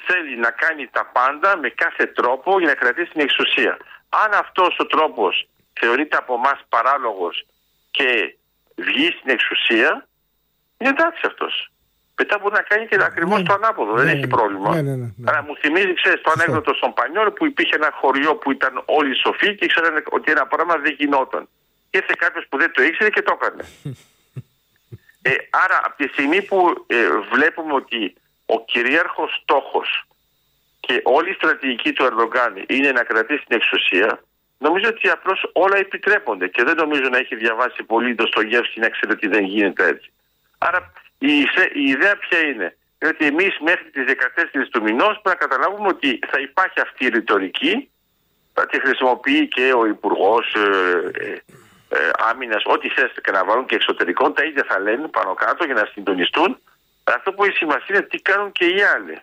θέλει 0.07 0.37
να 0.37 0.51
κάνει 0.51 0.89
τα 0.97 1.05
πάντα 1.17 1.57
με 1.57 1.69
κάθε 1.69 2.07
τρόπο 2.07 2.59
για 2.59 2.69
να 2.69 2.75
κρατήσει 2.75 3.11
την 3.11 3.21
εξουσία. 3.21 3.77
Αν 4.09 4.31
αυτός 4.33 4.77
ο 4.79 4.87
τρόπος 4.87 5.49
θεωρείται 5.81 6.17
από 6.17 6.35
εμάς 6.35 6.59
παράλογος 6.69 7.47
και 7.91 8.37
βγει 8.75 9.09
στην 9.17 9.31
εξουσία, 9.37 10.07
είναι 10.79 10.91
εντάξει 10.91 11.23
αυτός. 11.27 11.71
Μετά 12.19 12.39
μπορεί 12.39 12.55
να 12.55 12.62
κάνει 12.62 12.87
και 12.87 12.97
ακριβώς 13.01 13.39
ναι, 13.39 13.47
το 13.49 13.53
ανάποδο. 13.53 13.93
δεν 13.93 14.05
ναι, 14.05 14.12
έχει 14.12 14.27
πρόβλημα. 14.27 14.75
Ναι, 14.75 14.83
ναι, 14.83 14.95
ναι, 14.97 15.09
Αλλά 15.29 15.43
μου 15.43 15.57
θυμίζει, 15.57 15.95
ξέρεις, 15.95 16.21
το 16.21 16.31
ανέκδοτο 16.35 16.75
στον 16.75 16.93
Πανιόλ 16.93 17.31
που 17.31 17.47
υπήρχε 17.47 17.75
ένα 17.75 17.91
χωριό 18.01 18.35
που 18.37 18.51
ήταν 18.51 18.83
όλοι 18.85 19.15
σοφοί 19.17 19.55
και 19.55 19.65
ήξεραν 19.65 20.03
ότι 20.11 20.31
ένα 20.31 20.47
πράγμα 20.47 20.77
δεν 20.77 20.95
γινόταν. 20.99 21.49
Και 21.91 21.99
ήρθε 21.99 22.15
κάποιος 22.19 22.45
που 22.49 22.59
δεν 22.59 22.73
το 22.73 22.83
ήξερε 22.83 23.11
και 23.11 23.23
το 23.23 23.39
έκανε. 23.41 23.65
ε, 25.28 25.34
άρα, 25.50 25.81
από 25.84 25.96
τη 25.96 26.08
στιγμή 26.08 26.43
που 26.43 26.84
ε, 26.87 27.08
βλέπουμε 27.32 27.73
ότι 27.73 28.14
ο 28.47 28.64
κυρίαρχος 28.64 29.40
στόχος 29.42 30.04
και 30.80 31.00
όλη 31.04 31.30
η 31.30 31.33
στρατηγική 31.33 31.92
του 31.92 32.04
Ερδογκάν 32.04 32.64
είναι 32.68 32.92
να 32.92 33.02
κρατήσει 33.02 33.45
την 33.47 33.56
εξουσία, 33.56 34.23
νομίζω 34.59 34.88
ότι 34.88 35.09
απλώς 35.09 35.50
όλα 35.52 35.76
επιτρέπονται 35.76 36.49
και 36.49 36.62
δεν 36.62 36.76
νομίζω 36.76 37.09
να 37.09 37.18
έχει 37.18 37.37
διαβάσει 37.37 37.83
πολύ 37.83 38.14
το 38.14 38.26
στο 38.26 38.40
γεύση 38.40 38.80
να 38.80 38.88
ξέρει 38.88 39.12
ότι 39.12 39.26
δεν 39.28 39.45
γίνεται 39.45 39.87
έτσι. 39.87 40.12
Άρα 40.59 40.92
η, 41.18 41.33
η 41.73 41.85
ιδέα 41.95 42.16
ποια 42.16 42.38
είναι; 42.38 42.76
Είναι 43.02 43.11
ότι 43.14 43.26
εμείς 43.26 43.59
μέχρι 43.61 43.90
τις 43.90 44.04
14 44.62 44.66
του 44.71 44.83
μηνός 44.83 45.21
πρέπει 45.23 45.28
να 45.28 45.35
καταλάβουμε 45.35 45.88
ότι 45.88 46.18
θα 46.30 46.40
υπάρχει 46.40 46.80
αυτή 46.80 47.04
η 47.04 47.09
ρητορική. 47.09 47.90
Θα 48.52 48.66
τη 48.66 48.80
χρησιμοποιεί 48.80 49.49
και 49.49 49.73
ο 49.73 49.87
Υπουργός 49.87 50.54
ε, 50.54 51.37
ε, 51.97 52.07
ε, 52.07 52.11
Άμυνας, 52.19 52.62
ό,τι 52.65 52.88
θε 52.88 53.09
και 53.23 53.31
να 53.31 53.45
βάλουν 53.45 53.67
και 53.67 53.75
εξωτερικών. 53.75 54.35
Τα 54.35 54.45
ίδια 54.45 54.65
θα 54.69 54.79
λένε 54.79 55.09
πάνω 55.09 55.35
κάτω 55.35 55.65
για 55.65 55.75
να 55.75 55.85
συντονιστούν. 55.93 56.59
Αυτό 57.05 57.33
που 57.33 57.45
έχει 57.45 57.57
σημασία 57.57 57.97
είναι 57.97 58.07
τι 58.07 58.19
κάνουν 58.19 58.53
και 58.53 58.67
οι 58.67 58.83
άλλοι. 58.83 59.21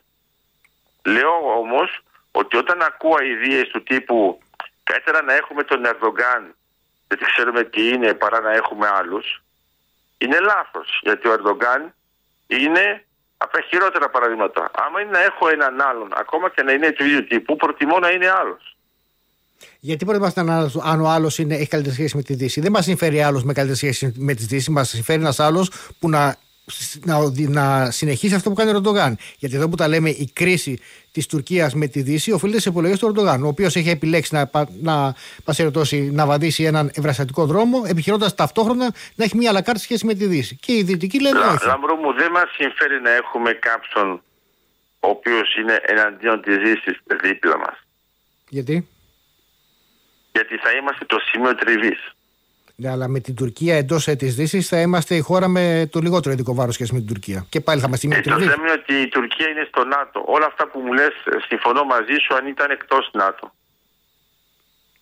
Λέω 1.05 1.57
όμως 1.57 2.03
ότι 2.31 2.57
όταν 2.57 2.81
ακούω 2.81 3.17
ιδέε 3.19 3.63
του 3.63 3.83
τύπου 3.83 4.39
καλύτερα 4.83 5.21
να 5.21 5.33
έχουμε 5.33 5.63
τον 5.63 5.85
Ερδογκάν 5.85 6.55
γιατί 7.07 7.25
ξέρουμε 7.25 7.63
τι 7.63 7.87
είναι 7.87 8.13
παρά 8.13 8.39
να 8.39 8.51
έχουμε 8.51 8.87
άλλους, 8.87 9.43
είναι 10.17 10.39
λάθος. 10.39 10.99
Γιατί 11.01 11.27
ο 11.27 11.31
Ερδογκάν 11.31 11.93
είναι 12.47 13.05
από 13.37 13.51
τα 13.51 13.61
χειρότερα 13.61 14.09
παραδείγματα. 14.09 14.71
Άμα 14.73 15.01
είναι 15.01 15.11
να 15.11 15.23
έχω 15.23 15.47
έναν 15.49 15.81
άλλον, 15.81 16.09
ακόμα 16.15 16.49
και 16.49 16.63
να 16.63 16.71
είναι 16.71 16.91
του 16.91 17.03
ίδιου 17.03 17.23
τύπου, 17.23 17.55
προτιμώ 17.55 17.99
να 17.99 18.09
είναι 18.09 18.29
άλλος. 18.29 18.72
Γιατί 19.85 20.05
προτιμάστε 20.05 20.41
αν 20.83 21.01
ο 21.01 21.09
άλλος 21.09 21.39
έχει 21.39 21.67
καλύτερη 21.67 21.95
σχέση 21.95 22.15
με 22.15 22.21
τη 22.21 22.33
Δύση. 22.33 22.61
Δεν 22.61 22.71
μας 22.71 22.83
συμφέρει 22.83 23.21
άλλος 23.21 23.43
με 23.43 23.53
καλύτερη 23.53 23.77
σχέση 23.77 24.13
με 24.17 24.33
τη 24.33 24.45
Δύση. 24.45 24.71
Μας 24.71 24.89
συμφέρει 24.89 25.21
ένας 25.21 25.39
άλλος 25.39 25.71
που 25.99 26.09
να 26.09 26.35
να, 27.05 27.17
να 27.47 27.91
συνεχίσει 27.91 28.35
αυτό 28.35 28.49
που 28.49 28.55
κάνει 28.55 28.69
ο 28.69 28.73
Ερντογάν. 28.73 29.17
Γιατί 29.37 29.55
εδώ 29.55 29.69
που 29.69 29.75
τα 29.75 29.87
λέμε 29.87 30.09
η 30.09 30.29
κρίση 30.33 30.79
της 31.11 31.27
Τουρκίας 31.27 31.73
με 31.73 31.87
τη 31.87 32.01
Δύση 32.01 32.31
οφείλεται 32.31 32.59
σε 32.59 32.69
επιλογές 32.69 32.99
του 32.99 33.05
Ερντογάν, 33.05 33.43
ο 33.43 33.47
οποίος 33.47 33.75
έχει 33.75 33.89
επιλέξει 33.89 34.35
να, 34.35 34.49
να, 34.81 35.15
να 36.11 36.25
βαδίσει 36.25 36.63
έναν 36.63 36.91
ευραστατικό 36.95 37.45
δρόμο, 37.45 37.83
επιχειρώντας 37.87 38.35
ταυτόχρονα 38.35 38.93
να 39.15 39.23
έχει 39.23 39.37
μια 39.37 39.49
αλακάρτη 39.49 39.81
σχέση 39.81 40.05
με 40.05 40.13
τη 40.13 40.25
Δύση. 40.25 40.55
Και 40.55 40.73
οι 40.73 40.83
Δυτικοί 40.83 41.21
λένε 41.21 41.39
όχι. 41.39 41.65
Λαμπρό 41.65 41.95
μου, 41.95 42.13
δεν 42.13 42.31
μας 42.31 42.49
συμφέρει 42.57 43.01
να 43.01 43.11
έχουμε 43.11 43.51
κάποιον 43.51 44.21
ο 44.99 45.07
οποίος 45.07 45.55
είναι 45.55 45.81
εναντίον 45.85 46.41
της 46.41 46.57
Δύσης 46.57 47.01
δίπλα 47.21 47.57
μας. 47.57 47.77
Γιατί; 48.49 48.87
Γιατί 50.33 50.57
θα 50.57 50.71
είμαστε 50.71 51.05
το 51.05 51.17
σημείο 51.19 51.55
τριβής. 51.55 52.13
Ναι, 52.75 52.89
αλλά 52.89 53.07
με 53.07 53.19
την 53.19 53.35
Τουρκία 53.35 53.75
εντός 53.77 54.05
της 54.05 54.35
Δύσης 54.35 54.67
θα 54.67 54.81
είμαστε 54.81 55.15
η 55.15 55.19
χώρα 55.19 55.47
με 55.47 55.87
το 55.91 55.99
λιγότερο 55.99 56.33
ειδικό 56.33 56.53
βάρος 56.55 56.73
σχέση 56.73 56.93
με 56.93 56.99
την 56.99 57.07
Τουρκία. 57.07 57.45
Και 57.49 57.61
πάλι 57.61 57.79
θα 57.79 57.87
είμαστε 57.87 58.07
μια 58.07 58.17
ε, 58.17 58.21
Το 58.21 58.39
θέμα 58.39 58.53
είναι 58.53 58.71
ότι 58.71 58.93
η 58.93 59.07
Τουρκία 59.07 59.49
είναι 59.49 59.67
στο 59.67 59.83
ΝΑΤΟ. 59.83 60.23
Όλα 60.25 60.45
αυτά 60.45 60.67
που 60.67 60.79
μου 60.79 60.93
λες, 60.93 61.13
συμφωνώ 61.47 61.83
μαζί 61.83 62.15
σου 62.21 62.35
αν 62.35 62.47
ήταν 62.47 62.71
εκτός 62.71 63.09
ΝΑΤΟ. 63.13 63.53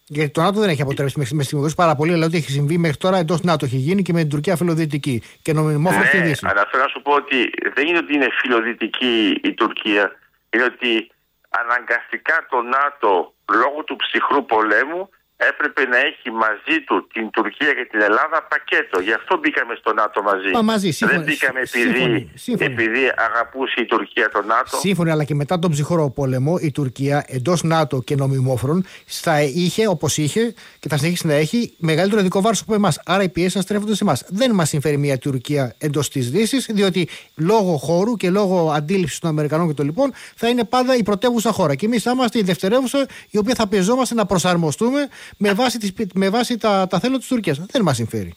Γιατί 0.06 0.32
το 0.32 0.42
ΝΑΤΟ 0.42 0.60
δεν 0.60 0.70
έχει 0.70 0.82
αποτρέψει 0.82 1.18
μέχρι 1.18 1.44
στιγμής 1.44 1.76
πάρα 1.76 1.96
πολύ, 1.96 2.14
αλλά 2.14 2.26
ό,τι 2.26 2.38
έχει 2.38 2.52
συμβεί 2.52 2.78
μέχρι 2.78 2.98
τώρα 2.98 3.18
εντός 3.18 3.42
ΝΑΤΟ 3.42 3.66
έχει 3.66 3.78
γίνει 3.78 4.02
και 4.02 4.14
με 4.14 4.20
την 4.20 4.30
Τουρκία 4.30 4.56
φιλοδυτική. 4.56 5.22
Και 5.42 5.54
νομιμόφωνη 5.54 6.06
ναι, 6.14 6.22
Δύση. 6.22 6.46
Αλλά 6.50 6.68
θέλω 6.72 6.84
να 6.84 6.90
σου 6.90 7.02
πω 7.02 7.12
ότι 7.14 7.52
δεν 7.74 7.88
είναι 7.88 7.98
ότι 7.98 8.14
είναι 8.14 8.28
φιλοδυτική 8.42 9.40
η 9.44 9.54
Τουρκία. 9.54 10.12
Είναι 10.50 10.64
ότι 10.64 11.12
αναγκαστικά 11.50 12.48
το 12.50 12.62
ΝΑΤΟ 12.62 13.34
λόγω 13.52 13.84
του 13.84 13.96
ψυχρού 13.96 14.46
πολέμου 14.46 15.10
έπρεπε 15.50 15.81
να 15.93 15.98
έχει 15.98 16.27
μαζί 16.43 16.75
του 16.86 17.07
την 17.13 17.29
Τουρκία 17.29 17.74
και 17.77 17.86
την 17.91 18.01
Ελλάδα 18.01 18.48
πακέτο. 18.50 19.00
Γι' 19.00 19.13
αυτό 19.13 19.38
μπήκαμε 19.38 19.74
στο 19.79 19.93
ΝΑΤΟ 19.93 20.21
μαζί. 20.21 20.50
Μα 20.53 20.62
μαζί 20.62 20.91
σύμφωνοι, 20.91 21.24
Δεν 21.24 21.27
μπήκαμε 21.29 21.60
επειδή, 21.60 22.31
σύμφωνοι, 22.33 22.74
επειδή 22.74 23.03
αγαπούσε 23.27 23.81
η 23.81 23.86
Τουρκία 23.86 24.29
το 24.29 24.41
ΝΑΤΟ. 24.41 24.77
Σύμφωνοι, 24.77 25.12
αλλά 25.12 25.24
και 25.24 25.36
μετά 25.36 25.60
τον 25.60 25.71
ψυχρό 25.71 26.10
πόλεμο 26.10 26.57
η 26.62 26.71
Τουρκία 26.71 27.25
εντός 27.27 27.63
ΝΑΤΟ 27.63 28.01
και 28.01 28.15
νομιμόφρον 28.15 28.86
θα 29.05 29.41
είχε, 29.41 29.88
όπως 29.88 30.17
είχε 30.17 30.53
και 30.79 30.89
θα 30.89 30.98
συνεχίσει 30.98 31.27
να 31.27 31.33
έχει, 31.33 31.74
μεγαλύτερο 31.77 32.21
δικό 32.21 32.41
βάρος 32.41 32.62
από 32.62 32.74
εμάς. 32.74 33.01
Άρα 33.05 33.24
οι 33.24 33.29
πιέσεις 33.29 33.53
θα 33.53 33.62
στρέφονται 33.62 33.95
σε 33.95 34.03
εμάς. 34.03 34.24
Δεν 34.27 34.51
μας 34.51 34.69
συμφέρει 34.69 34.98
μια 34.98 35.17
Τουρκία 35.17 35.75
εντός 35.77 36.10
της 36.10 36.31
Δύσης, 36.31 36.65
διότι 36.69 37.10
λόγω 37.36 37.77
χώρου 37.77 38.15
και 38.15 38.29
λόγω 38.29 38.71
αντίληψης 38.71 39.19
των 39.19 39.29
Αμερικανών 39.29 39.67
και 39.67 39.74
των 39.74 39.86
λοιπόν 39.86 40.13
θα 40.36 40.48
είναι 40.48 40.63
πάντα 40.63 40.95
η 40.95 41.03
πρωτεύουσα 41.03 41.51
χώρα. 41.51 41.75
Και 41.75 41.86
εμείς 41.86 42.03
θα 42.03 42.12
είμαστε 42.12 42.39
η 42.39 42.43
δευτερεύουσα 42.43 43.05
η 43.29 43.38
οποία 43.38 43.55
θα 43.55 43.67
πιεζόμαστε 43.67 44.15
να 44.15 44.25
προσαρμοστούμε 44.25 45.07
με 45.38 45.54
βάση, 45.54 45.78
τις, 45.78 45.94
με 46.14 46.30
βάση 46.30 46.58
τα, 46.58 46.88
τα 46.88 47.00
θέλω 47.00 47.18
της 47.18 47.28
Τουρκίας. 47.28 47.60
Δεν 47.60 47.82
μας 47.82 47.96
συμφέρει. 47.96 48.36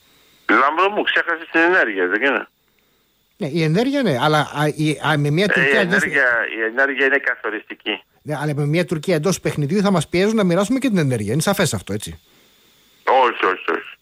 Λάμπρο 0.49 0.91
μου, 0.91 1.03
ξέχασες 1.03 1.49
την 1.51 1.61
ενέργεια, 1.61 2.07
δεν 2.07 2.23
είναι; 2.23 2.47
Ναι, 3.37 3.47
η 3.47 3.63
ενέργεια 3.63 4.03
ναι, 4.03 4.19
αλλά 4.21 4.39
α, 4.39 4.67
η, 4.77 4.91
α, 4.91 5.19
με 5.19 5.31
μια 5.31 5.49
Τουρκία. 5.49 5.81
Ε, 5.81 5.83
η, 5.83 5.87
ενέργεια, 5.87 6.27
η 6.59 6.63
ενέργεια 6.63 7.07
είναι 7.07 7.19
καθοριστική. 7.19 8.03
Ναι, 8.23 8.37
αλλά 8.37 8.55
με 8.55 8.67
μια 8.67 8.85
Τουρκία 8.85 9.15
εντός 9.15 9.41
παιχνιδιού 9.41 9.81
θα 9.81 9.91
μας 9.91 10.09
πιέζουν 10.09 10.37
να 10.37 10.45
μοιράσουμε 10.45 10.79
και 10.79 10.89
την 10.89 10.99
ενέργεια. 10.99 11.33
Είναι 11.33 11.43
σαφές 11.43 11.75
αυτό, 11.75 11.93
έτσι. 11.93 12.21
Όχι, 13.05 13.45
όχι, 13.45 13.71
όχι. 13.71 13.93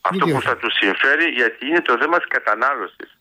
Αυτό 0.00 0.26
που 0.26 0.42
θα 0.42 0.56
τους 0.56 0.74
συμφέρει, 0.74 1.24
γιατί 1.24 1.66
είναι 1.66 1.80
το 1.80 1.96
θέμα 2.00 2.16
της 2.18 2.26
κατανάλωσης. 2.28 3.18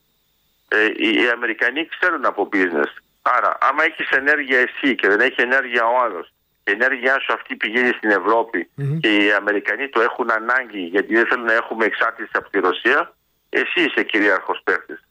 Ε, 0.68 0.86
οι, 0.86 1.22
οι 1.22 1.30
Αμερικανοί 1.30 1.86
ξέρουν 1.86 2.26
από 2.26 2.50
business. 2.54 2.92
Άρα, 3.22 3.58
άμα 3.62 3.84
έχεις 3.84 4.10
ενέργεια 4.10 4.60
εσύ 4.60 4.96
και 4.96 5.08
δεν 5.08 5.20
έχει 5.20 5.42
ενέργεια 5.42 5.86
ο 5.86 6.02
άλλος, 6.04 6.34
η 6.70 6.72
ενέργειά 6.72 7.20
σου 7.20 7.34
αυτή 7.34 7.56
πηγαίνει 7.56 7.92
στην 7.98 8.10
ευρωπη 8.10 8.70
και 9.00 9.10
οι 9.16 9.32
Αμερικανοί 9.32 9.88
το 9.90 10.02
έχουν 10.02 10.32
ανάγκη 10.32 10.80
γιατί 10.80 11.14
δεν 11.14 11.26
θέλουν 11.28 11.46
να 11.46 11.54
έχουμε 11.54 11.86
εξάρτηση 11.86 12.32
από 12.34 12.50
τη 12.50 12.60
Ρωσία, 12.60 13.14
εσύ 13.50 13.80
είσαι 13.86 14.04
κυρίαρχος 14.04 14.62
παίχτης. 14.64 15.04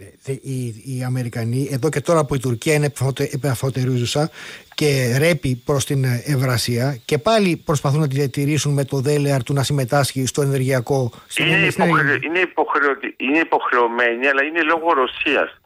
Ε, 0.00 0.32
οι, 0.32 0.66
οι 0.84 1.04
Αμερικανοί, 1.06 1.68
εδώ 1.70 1.88
και 1.88 2.00
τώρα 2.00 2.24
που 2.24 2.34
η 2.34 2.38
Τουρκία 2.38 2.74
είναι 2.74 2.92
επαφωτερούζουσα 3.32 4.30
και 4.74 5.16
ρέπει 5.18 5.62
προς 5.64 5.84
την 5.84 6.04
Ευρασία 6.04 6.98
και 7.04 7.18
πάλι 7.18 7.56
προσπαθούν 7.56 8.00
να 8.00 8.08
τη 8.08 8.14
διατηρήσουν 8.14 8.72
με 8.72 8.84
το 8.84 9.00
δέλεαρ 9.00 9.42
του 9.42 9.52
να 9.52 9.62
συμμετάσχει 9.62 10.26
στο 10.26 10.42
ενεργειακό 10.42 11.12
είναι, 11.36 11.66
υποχρεω, 11.66 12.14
είναι, 12.22 12.38
υποχρεω, 12.38 12.92
είναι 13.16 13.38
υποχρεωμένοι 13.38 14.26
αλλά 14.26 14.42
είναι 14.42 14.62
λόγω 14.62 14.92
Ρωσίας 14.92 15.57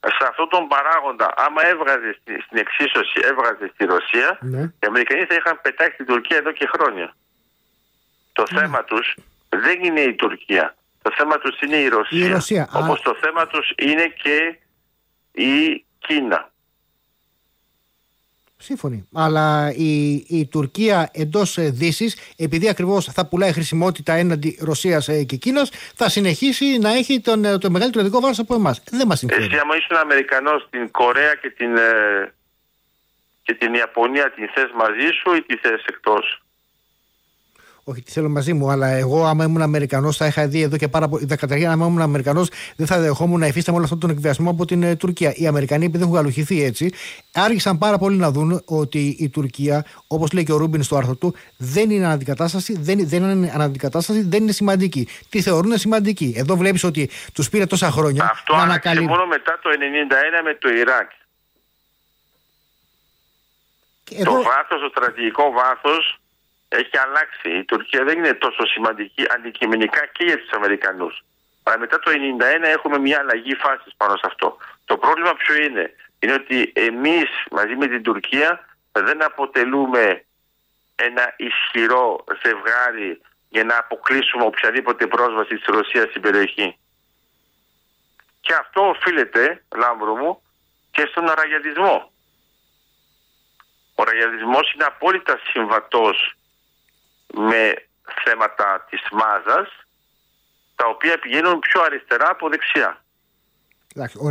σε 0.00 0.26
αυτόν 0.28 0.48
τον 0.48 0.68
παράγοντα, 0.68 1.32
άμα 1.36 1.66
έβγαζε 1.66 2.18
στην 2.46 2.58
εξίσωση, 2.58 3.20
έβγαζε 3.22 3.70
στη 3.74 3.84
Ρωσία, 3.84 4.38
ναι. 4.40 4.60
οι 4.60 4.86
Αμερικανοί 4.86 5.24
θα 5.24 5.34
είχαν 5.34 5.60
πετάξει 5.62 5.96
την 5.96 6.06
Τουρκία 6.06 6.36
εδώ 6.36 6.52
και 6.52 6.68
χρόνια. 6.72 7.14
Το 8.32 8.44
ναι. 8.50 8.60
θέμα 8.60 8.84
τους 8.84 9.14
δεν 9.48 9.84
είναι 9.84 10.00
η 10.00 10.14
Τουρκία. 10.14 10.74
Το 11.02 11.10
θέμα 11.16 11.38
τους 11.38 11.60
είναι 11.60 11.76
η 11.76 11.88
Ρωσία. 11.88 12.26
Η 12.26 12.32
Ρωσία 12.32 12.68
όπως 12.72 13.00
το 13.02 13.16
θέμα 13.20 13.46
τους 13.46 13.72
είναι 13.76 14.06
και 14.22 14.58
η 15.32 15.84
Κίνα. 15.98 16.49
Σύμφωνοι. 18.62 19.08
Αλλά 19.14 19.72
η, 19.76 20.12
η 20.28 20.48
Τουρκία 20.50 21.10
εντός 21.12 21.58
ε, 21.58 21.70
Δύσης, 21.70 22.34
επειδή 22.36 22.68
ακριβώς 22.68 23.04
θα 23.04 23.26
πουλάει 23.26 23.52
χρησιμότητα 23.52 24.12
έναντι 24.12 24.58
Ρωσίας 24.60 25.08
ε, 25.08 25.24
και 25.24 25.36
Κίνας, 25.36 25.70
θα 25.94 26.08
συνεχίσει 26.08 26.78
να 26.78 26.90
έχει 26.90 27.20
τον, 27.20 27.44
ε, 27.44 27.58
το 27.58 27.70
μεγαλύτερο 27.70 28.04
δικό 28.04 28.20
βάρος 28.20 28.38
από 28.38 28.54
εμάς. 28.54 28.82
Δεν 28.90 29.06
μας 29.06 29.18
συμφέρει. 29.18 29.42
Εσύ, 29.42 29.56
άμα 29.56 29.76
ήσουν 29.76 29.96
Αμερικανός 29.96 30.62
στην 30.62 30.90
Κορέα 30.90 31.34
και 31.34 31.50
την, 31.50 31.76
και 33.42 33.54
την 33.54 33.74
Ιαπωνία, 33.74 34.30
την 34.30 34.48
θες 34.54 34.70
μαζί 34.74 35.08
σου 35.20 35.34
ή 35.34 35.42
τη 35.42 35.56
θες 35.56 35.84
εκτός; 35.86 36.42
Όχι, 37.84 38.02
τη 38.02 38.10
θέλω 38.10 38.28
μαζί 38.28 38.52
μου, 38.52 38.70
αλλά 38.70 38.86
εγώ, 38.86 39.24
άμα 39.24 39.44
ήμουν 39.44 39.62
Αμερικανός, 39.62 40.16
θα 40.16 40.26
είχα 40.26 40.46
δει 40.46 40.62
εδώ 40.62 40.76
και 40.76 40.88
πάρα 40.88 41.08
πολύ. 41.08 41.26
Καταρχήν, 41.26 41.68
άμα 41.68 41.86
ήμουν 41.86 42.00
Αμερικανός, 42.00 42.50
δεν 42.76 42.86
θα 42.86 42.98
δεχόμουν 42.98 43.40
να 43.40 43.46
υφίσταμαι 43.46 43.76
όλο 43.76 43.84
αυτόν 43.84 44.00
τον 44.00 44.10
εκβιασμό 44.10 44.50
από 44.50 44.64
την 44.64 44.82
ε, 44.82 44.96
Τουρκία. 44.96 45.32
Οι 45.34 45.46
Αμερικανοί, 45.46 45.84
επειδή 45.84 46.02
έχουν 46.02 46.14
γαλουχηθεί 46.14 46.62
έτσι, 46.64 46.92
άρχισαν 47.34 47.78
πάρα 47.78 47.98
πολύ 47.98 48.16
να 48.16 48.30
δουν 48.30 48.62
ότι 48.64 49.16
η 49.18 49.28
Τουρκία, 49.28 49.84
όπως 50.06 50.32
λέει 50.32 50.44
και 50.44 50.52
ο 50.52 50.56
Ρούμπιν 50.56 50.82
στο 50.82 50.96
άρθρο 50.96 51.14
του, 51.14 51.34
δεν 51.56 51.90
είναι 51.90 52.04
αναντικατάσταση, 52.04 52.76
δεν, 52.80 53.08
δεν 53.08 53.22
είναι 53.22 53.50
αναντικατάσταση, 53.54 54.22
δεν 54.22 54.42
είναι 54.42 54.52
σημαντική. 54.52 55.08
Τι 55.28 55.42
θεωρούν 55.42 55.78
σημαντική. 55.78 56.34
Εδώ 56.36 56.56
βλέπεις 56.56 56.84
ότι 56.84 57.10
τους 57.34 57.48
πήρε 57.48 57.66
τόσα 57.66 57.90
χρόνια. 57.90 58.28
Αυτό 58.32 58.54
να 58.54 58.62
ανακαλύ... 58.62 59.00
μόνο 59.00 59.26
μετά 59.26 59.58
το 59.62 59.70
1991 59.70 60.44
με 60.44 60.54
το 60.54 60.68
Ιράκ. 60.68 61.10
Εδώ... 64.12 64.32
Το 64.32 64.42
βάθος, 64.42 64.80
το 64.80 64.88
στρατηγικό 64.90 65.52
βάθος 65.52 66.20
έχει 66.78 66.98
αλλάξει. 66.98 67.48
Η 67.58 67.64
Τουρκία 67.64 68.04
δεν 68.04 68.18
είναι 68.18 68.34
τόσο 68.34 68.66
σημαντική 68.66 69.24
αντικειμενικά 69.34 70.06
και 70.06 70.24
για 70.24 70.38
τους 70.38 70.50
Αμερικανούς. 70.50 71.24
Αλλά 71.62 71.78
μετά 71.78 71.98
το 71.98 72.10
1991 72.10 72.62
έχουμε 72.62 72.98
μια 72.98 73.18
αλλαγή 73.18 73.54
φάσης 73.54 73.94
πάνω 73.96 74.16
σε 74.16 74.26
αυτό. 74.26 74.56
Το 74.84 74.96
πρόβλημα 74.98 75.34
ποιο 75.34 75.54
είναι; 75.54 75.94
Είναι 76.18 76.32
ότι 76.32 76.72
εμείς 76.74 77.28
μαζί 77.50 77.76
με 77.76 77.86
την 77.86 78.02
Τουρκία 78.02 78.68
δεν 78.92 79.22
αποτελούμε 79.22 80.24
ένα 80.96 81.34
ισχυρό 81.36 82.24
ζευγάρι 82.42 83.20
για 83.48 83.64
να 83.64 83.78
αποκλείσουμε 83.78 84.44
οποιαδήποτε 84.44 85.06
πρόσβαση 85.06 85.54
της 85.54 85.66
Ρωσίας 85.66 86.08
στην 86.08 86.22
περιοχή. 86.22 86.78
Και 88.40 88.54
αυτό 88.54 88.88
οφείλεται, 88.88 89.64
Λάμπρο 89.76 90.16
μου, 90.16 90.42
και 90.90 91.06
στον 91.10 91.30
ραγιατισμό. 91.30 92.12
Ο 93.94 94.04
ραγιατισμός 94.04 94.72
είναι 94.72 94.84
απόλυτα 94.84 95.40
συμβατός 95.52 96.34
με 97.32 97.74
θέματα 98.24 98.86
της 98.90 99.00
μάζας 99.12 99.68
τα 100.74 100.86
οποία 100.86 101.18
πηγαίνουν 101.18 101.58
πιο 101.58 101.82
αριστερά 101.82 102.28
από 102.30 102.48
δεξιά. 102.48 103.00
Ο, 103.96 104.26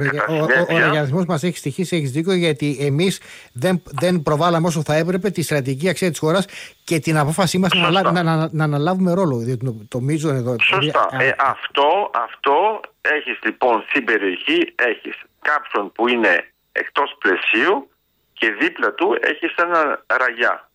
ο, 1.11 1.19
ο, 1.19 1.23
μας 1.27 1.43
έχει 1.43 1.57
στοιχήσει, 1.57 1.95
έχει 1.95 2.05
δίκιο, 2.05 2.33
γιατί 2.33 2.77
εμείς 2.79 3.21
δεν, 3.53 3.83
δεν 3.85 4.21
προβάλαμε 4.21 4.67
όσο 4.67 4.81
θα 4.81 4.95
έπρεπε 4.95 5.29
τη 5.29 5.41
στρατηγική 5.41 5.89
αξία 5.89 6.09
της 6.09 6.19
χώρας 6.19 6.45
και 6.83 6.99
την 6.99 7.17
απόφασή 7.17 7.57
μας 7.57 7.73
να, 7.73 8.11
να, 8.11 8.23
να, 8.23 8.49
να, 8.51 8.63
αναλάβουμε 8.63 9.13
ρόλο. 9.13 9.37
Διότι 9.37 9.65
το, 9.65 9.85
το 9.87 9.99
μείζον 9.99 10.35
εδώ. 10.35 10.55
Σωστά. 10.59 11.07
Ε, 11.11 11.31
αυτό, 11.37 12.11
αυτό 12.13 12.81
έχεις 13.01 13.39
λοιπόν 13.43 13.83
στην 13.89 14.05
περιοχή 14.05 14.73
έχεις 14.75 15.21
κάποιον 15.41 15.91
που 15.91 16.07
είναι 16.07 16.51
εκτός 16.71 17.17
πλαισίου 17.19 17.89
και 18.33 18.51
δίπλα 18.51 18.93
του 18.93 19.17
έχεις 19.21 19.55
ένα 19.55 20.03
ραγιά 20.07 20.68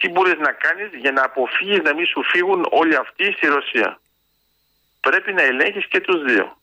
τι 0.00 0.08
μπορείς 0.08 0.38
να 0.38 0.52
κάνεις 0.52 0.88
για 0.92 1.12
να 1.12 1.22
αποφύγεις 1.24 1.82
να 1.82 1.94
μην 1.94 2.06
σου 2.06 2.22
φύγουν 2.22 2.66
όλοι 2.70 2.96
αυτοί 2.96 3.32
στη 3.32 3.46
Ρωσία; 3.46 4.00
Πρέπει 5.00 5.32
να 5.32 5.42
ελέγχεις 5.42 5.86
και 5.86 6.00
τους 6.00 6.22
δύο. 6.22 6.58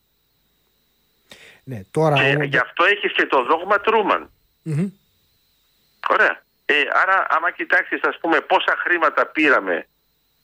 Ναι, 1.64 1.80
τώρα... 1.90 2.16
Και 2.16 2.44
γι' 2.44 2.58
αυτό 2.58 2.84
έχεις 2.84 3.12
και 3.12 3.26
το 3.26 3.42
δόγμα 3.42 3.80
Τρούμαν. 3.80 4.30
Mm-hmm. 4.66 4.90
Ωραία. 6.08 6.42
Ε, 6.64 6.74
άρα 7.02 7.26
άμα 7.28 7.50
κοιτάξεις 7.50 8.00
ας 8.02 8.18
πούμε 8.20 8.40
πόσα 8.40 8.74
χρήματα 8.78 9.26
πήραμε 9.26 9.86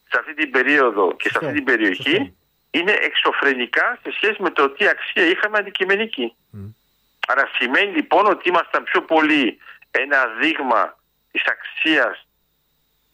σε 0.09 0.19
αυτή 0.19 0.35
την 0.35 0.51
περίοδο 0.51 1.17
και 1.17 1.29
σε 1.29 1.39
αυτή 1.41 1.53
την 1.53 1.65
περιοχή 1.65 2.37
είναι 2.71 2.93
εξωφρενικά 2.93 3.99
σε 4.03 4.13
σχέση 4.13 4.43
με 4.43 4.51
το 4.51 4.71
τι 4.71 4.89
αξία 4.89 5.25
είχαμε 5.25 5.59
αντικειμενική. 5.59 6.37
Άρα 7.27 7.49
σημαίνει 7.59 7.93
λοιπόν 7.95 8.27
ότι 8.27 8.49
ήμασταν 8.49 8.85
πιο 8.85 9.03
πολύ 9.03 9.59
ένα 9.91 10.27
δείγμα 10.41 10.99
της 11.31 11.43
αξίας 11.45 12.27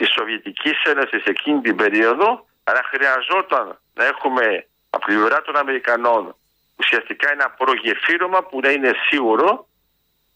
η 0.00 0.07
Σοβιετικής 0.16 0.83
Ένωσης 0.83 1.25
εκείνη 1.25 1.61
την 1.61 1.76
περίοδο, 1.76 2.47
αλλά 2.64 2.83
χρειαζόταν 2.85 3.78
να 3.95 4.04
έχουμε 4.04 4.66
από 4.90 5.04
την 5.07 5.14
πλευρά 5.16 5.42
των 5.42 5.57
Αμερικανών 5.57 6.35
ουσιαστικά 6.76 7.30
ένα 7.30 7.50
προγεφύρωμα 7.50 8.42
που 8.42 8.61
να 8.61 8.71
είναι 8.71 8.92
σίγουρο 9.09 9.69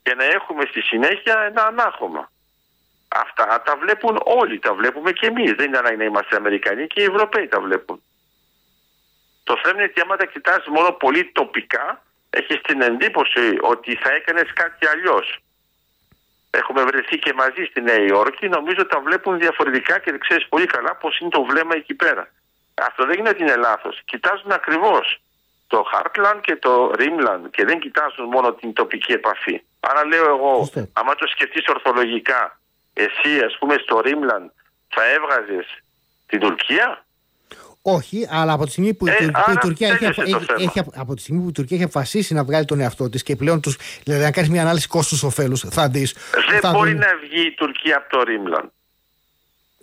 και 0.03 0.15
να 0.15 0.25
έχουμε 0.25 0.65
στη 0.65 0.81
συνέχεια 0.81 1.39
ένα 1.41 1.67
ανάχωμα. 1.67 2.33
Αυτά 3.09 3.63
τα 3.65 3.77
βλέπουν 3.77 4.21
όλοι, 4.25 4.59
τα 4.59 4.75
βλέπουμε 4.75 5.13
και 5.13 5.27
εμείς. 5.27 5.53
Δεν 5.53 5.67
είναι 5.67 5.79
ανάγκη 5.79 5.97
να 5.97 6.05
είμαστε 6.05 6.37
Αμερικανοί 6.37 6.87
και 6.87 7.01
οι 7.01 7.05
Ευρωπαίοι 7.05 7.49
τα 7.49 7.61
βλέπουν. 7.61 8.03
Το 9.45 9.61
θέμα 9.63 9.75
είναι 9.75 9.91
ότι 9.91 10.01
άμα 10.01 10.17
τα 10.17 10.27
κοιτάς 10.27 10.67
μόνο 10.67 10.93
πολύ 10.93 11.25
τοπικά, 11.25 12.03
έχεις 12.31 12.61
την 12.61 12.81
εντύπωση 12.81 13.59
ότι 13.61 13.95
θα 13.95 14.11
έκανες 14.13 14.53
κάτι 14.53 14.87
αλλιώς. 14.87 15.39
Έχουμε 16.61 16.83
βρεθεί 16.83 17.19
και 17.19 17.33
μαζί 17.33 17.63
στη 17.71 17.81
Νέα 17.81 18.01
Υόρκη. 18.01 18.49
Νομίζω 18.49 18.87
τα 18.87 19.01
βλέπουν 19.01 19.39
διαφορετικά 19.39 19.99
και 19.99 20.19
ξέρεις 20.19 20.49
πολύ 20.49 20.67
καλά 20.67 20.95
πώς 20.95 21.19
είναι 21.19 21.31
το 21.31 21.45
βλέμμα 21.45 21.75
εκεί 21.75 21.95
πέρα. 21.95 22.29
Αυτό 22.75 23.07
δεν 23.07 23.19
είναι 23.19 23.29
ότι 23.29 23.43
είναι 23.43 23.57
λάθος. 23.57 24.03
Κοιτάζουν 24.05 24.53
ακριβώς 24.53 25.21
το 25.67 25.85
Heartland 25.93 26.41
και 26.41 26.57
το 26.57 26.93
Rimland 26.99 27.51
και 27.51 27.65
δεν 27.65 27.79
κοιτάζουν 27.79 28.25
μόνο 28.27 28.53
την 28.53 28.73
τοπική 28.73 29.13
επαφή. 29.13 29.63
Άρα 29.81 30.07
λέω 30.07 30.27
εγώ, 30.29 30.69
άμα 30.93 31.15
το 31.15 31.27
σκεφτείς 31.27 31.69
ορθολογικά, 31.69 32.61
εσύ 32.93 33.41
ας 33.45 33.57
πούμε 33.59 33.75
στο 33.83 34.01
Rimland 34.05 34.49
θα 34.89 35.05
έβγαζες 35.11 35.67
την 36.27 36.41
Τουρκία; 36.41 37.04
Όχι, 37.87 38.27
αλλά 38.31 38.53
από 38.53 38.65
τη 38.65 38.71
στιγμή 38.71 38.95
που, 38.95 39.07
ε, 39.07 39.17
η, 39.21 39.31
που 39.31 39.51
η 39.53 39.57
Τουρκία 39.61 39.89
έχει, 39.89 40.05
έχει, 40.59 40.81
από 40.95 41.15
τη 41.15 41.21
στιγμή 41.21 41.43
που 41.43 41.49
η 41.49 41.53
Τουρκία 41.53 41.77
έχει 41.77 41.85
αποφασίσει 41.85 42.35
να 42.35 42.45
βγάλει 42.45 42.65
τον 42.65 42.81
εαυτό 42.81 43.09
της 43.09 43.23
και 43.23 43.37
πλέον 43.37 43.61
τους, 43.61 43.79
δηλαδή 44.05 44.23
να 44.23 44.31
κάνεις 44.31 44.51
μια 44.51 44.63
ανάλυση 44.63 44.89
κόστου-οφέλου, 44.89 45.57
θα 45.57 45.89
δεις. 45.89 46.17
Δεν 46.51 46.61
θα 46.61 46.71
μπορεί 46.71 46.95
να 46.95 47.07
βγει 47.23 47.47
η 47.47 47.55
Τουρκία 47.55 47.97
από 47.97 48.17
το 48.17 48.23
Ρίμλαν. 48.23 48.73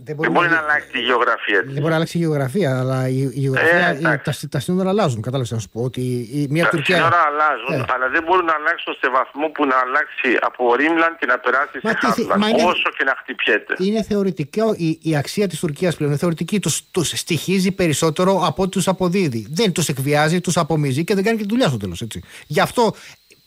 Δεν 0.04 0.16
μπορεί, 0.16 0.28
δεν 0.28 0.38
μπορεί 0.38 0.48
να, 0.48 0.56
να 0.56 0.62
αλλάξει 0.62 0.98
η 1.02 1.02
γεωγραφία 1.02 1.60
της. 1.64 1.72
Δεν 1.74 1.82
μπορεί 1.82 1.90
να 1.90 1.96
αλλάξει 1.96 2.18
η 2.18 2.22
γεωγραφία, 2.22 2.80
αλλά 2.80 3.08
η, 3.08 3.20
η 3.20 3.40
γεωγραφία, 3.44 3.88
ε, 3.88 4.22
τα, 4.24 4.34
τα 4.50 4.60
σύνορα 4.60 4.90
αλλάζουν. 4.90 5.22
Κατάλαβες 5.22 5.52
να 5.52 5.60
σου 5.60 5.70
πω 5.70 5.82
ότι 5.82 6.02
η, 6.40 6.48
μια 6.50 6.64
τα 6.64 6.70
Τουρκία. 6.70 6.98
Τα 6.98 7.02
σύνορα 7.02 7.22
αλλάζουν, 7.30 7.74
ε. 7.90 7.94
αλλά 7.94 8.10
δεν 8.10 8.24
μπορούν 8.24 8.46
να 8.46 8.54
αλλάξουν 8.54 8.94
σε 9.02 9.10
βαθμό 9.10 9.48
που 9.48 9.66
να 9.66 9.76
αλλάξει 9.86 10.30
από 10.42 10.76
Ρίμλαν 10.76 11.16
και 11.20 11.26
να 11.26 11.38
περάσει 11.40 11.80
σε 11.80 11.98
Χάρτλαν. 12.00 12.42
Όσο 12.42 12.90
και 12.98 13.04
να 13.04 13.16
χτυπιέται. 13.20 13.74
Είναι 13.78 14.04
θεωρητικό 14.04 14.74
η, 14.78 15.00
η 15.02 15.16
αξία 15.16 15.48
της 15.48 15.60
Τουρκίας 15.60 15.96
πλέον. 15.96 16.12
Είναι 16.12 16.20
θεωρητική. 16.20 16.60
Τους 16.92 17.08
στοιχίζει 17.08 17.72
περισσότερο 17.72 18.42
από 18.46 18.62
ό,τι 18.62 18.72
τους 18.72 18.88
αποδίδει. 18.88 19.48
Δεν 19.50 19.72
τους 19.72 19.88
εκβιάζει, 19.88 20.42
τους 20.42 20.58
απομίζει 20.58 21.04
και 21.04 21.16
δεν 21.16 21.24
κάνει 21.24 21.38
και 21.38 21.44
τη 21.44 21.50
δουλειά 21.50 21.68
στο 21.68 21.78
τέλος. 21.78 22.04
Γι' 22.48 22.62
αυτό 22.62 22.96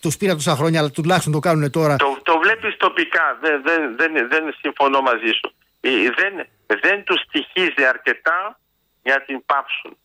τους 0.00 0.16
πήρα 0.16 0.34
τόσα 0.34 0.56
χρόνια, 0.56 0.78
αλλά 0.80 0.90
τουλάχιστον 0.90 1.32
το 1.32 1.38
κάνουν 1.38 1.70
τώρα. 1.70 1.96
Το, 1.96 2.18
το 2.22 2.38
βλέπεις 2.42 2.76
τοπικά. 2.76 3.38
Δεν, 3.40 3.62
δεν, 3.64 3.80
δεν, 3.96 4.28
δεν 4.28 4.54
συμφωνώ 4.60 5.00
μαζί 5.00 5.32
σου. 5.40 5.54
Ε, 5.86 6.10
δεν, 6.20 6.46
δεν 6.80 7.04
τους 7.04 7.20
στοιχίζει 7.20 7.84
αρκετά 7.88 8.60
για 9.02 9.24
την 9.26 9.44
πάψουν. 9.46 9.96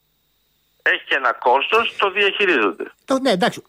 Έχει 0.82 1.14
ένα 1.14 1.34
κόστος, 1.34 1.96
το 1.98 2.12
διαχειρίζονται. 2.12 2.92
Το, 3.06 3.20
ναι, 3.20 3.32
εντάξει. 3.32 3.62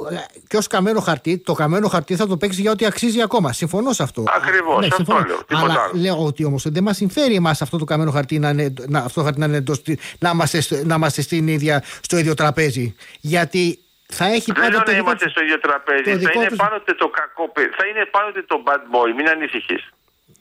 Και 0.48 0.56
ως 0.56 0.66
καμένο 0.66 1.00
χαρτί, 1.00 1.38
το 1.38 1.52
καμένο 1.52 1.88
χαρτί 1.88 2.16
θα 2.16 2.26
το 2.26 2.36
παίξει 2.36 2.60
για 2.60 2.70
ό,τι 2.70 2.86
αξίζει 2.86 3.22
ακόμα. 3.22 3.52
Συμφωνώ 3.52 3.92
σε 3.92 4.02
αυτό. 4.02 4.24
Ακριβώς. 4.28 4.80
Ναι, 4.80 4.86
αυτό 4.86 5.24
λέω. 5.26 5.60
Αλλά 5.62 5.82
άλλο. 5.82 5.92
λέω 5.94 6.24
ότι 6.24 6.44
όμως 6.44 6.62
δεν 6.68 6.82
μας 6.82 6.96
συμφέρει 6.96 7.34
εμάς 7.34 7.62
αυτό 7.62 7.78
το 7.78 7.84
καμένο 7.84 8.10
χαρτί 8.10 8.38
να, 8.38 8.48
είναι, 8.48 8.74
να, 8.88 8.98
αυτό 8.98 9.22
χαρτί 9.22 9.38
να, 9.38 9.46
είναι, 9.46 9.64
να, 10.18 10.30
είμαστε, 10.30 10.84
να 10.84 10.94
είμαστε 10.94 11.22
στην 11.22 11.48
ίδια, 11.48 11.84
στο 12.00 12.16
ίδιο 12.16 12.34
τραπέζι. 12.34 12.96
Γιατί 13.20 13.78
θα 14.06 14.26
έχει 14.26 14.52
πάντα. 14.52 14.60
Δεν 14.60 14.70
λέω 14.70 14.82
να 14.86 14.92
είμαστε 14.92 15.28
στο 15.28 15.42
ίδιο 15.42 15.60
τραπέζι. 15.60 16.02
Θα 16.02 16.30
είναι, 16.34 16.46
τους... 16.46 16.56
πάντοτε 16.56 16.94
το 16.94 17.08
κακό, 17.08 17.52
θα 17.54 17.86
είναι 17.86 18.04
πάντοτε 18.04 18.42
το 18.42 18.62
bad 18.66 18.82
boy. 18.96 19.14
Μην 19.16 19.28
ανησυχείς. 19.28 19.90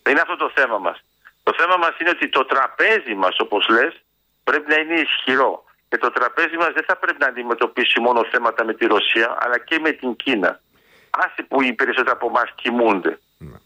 Είναι 0.10 0.20
αυτό 0.22 0.36
το 0.36 0.52
θέμα 0.56 0.78
μας. 0.78 1.04
Το 1.50 1.56
θέμα 1.58 1.78
μας 1.78 1.94
είναι 2.00 2.10
ότι 2.10 2.30
το 2.30 2.46
τραπέζι 2.46 3.14
μας, 3.16 3.40
όπως 3.40 3.68
λες, 3.70 3.94
πρέπει 4.44 4.68
να 4.74 4.78
είναι 4.80 5.00
ισχυρό. 5.00 5.64
Και 5.90 5.98
το 5.98 6.10
τραπέζι 6.12 6.58
μας 6.58 6.72
δεν 6.74 6.84
θα 6.88 6.96
πρέπει 6.98 7.20
να 7.20 7.28
αντιμετωπίσει 7.28 8.00
μόνο 8.00 8.26
θέματα 8.32 8.66
με 8.66 8.74
τη 8.74 8.86
Ρωσία, 8.86 9.38
αλλά 9.40 9.58
και 9.60 9.80
με 9.80 9.92
την 9.92 10.16
Κίνα. 10.16 10.60
Άσε 11.10 11.42
που 11.48 11.62
οι 11.62 11.74
περισσότεροι 11.74 12.16
από 12.16 12.28
εμάς 12.28 12.54
κοιμούνται. 12.56 13.20
Ναι. 13.38 13.58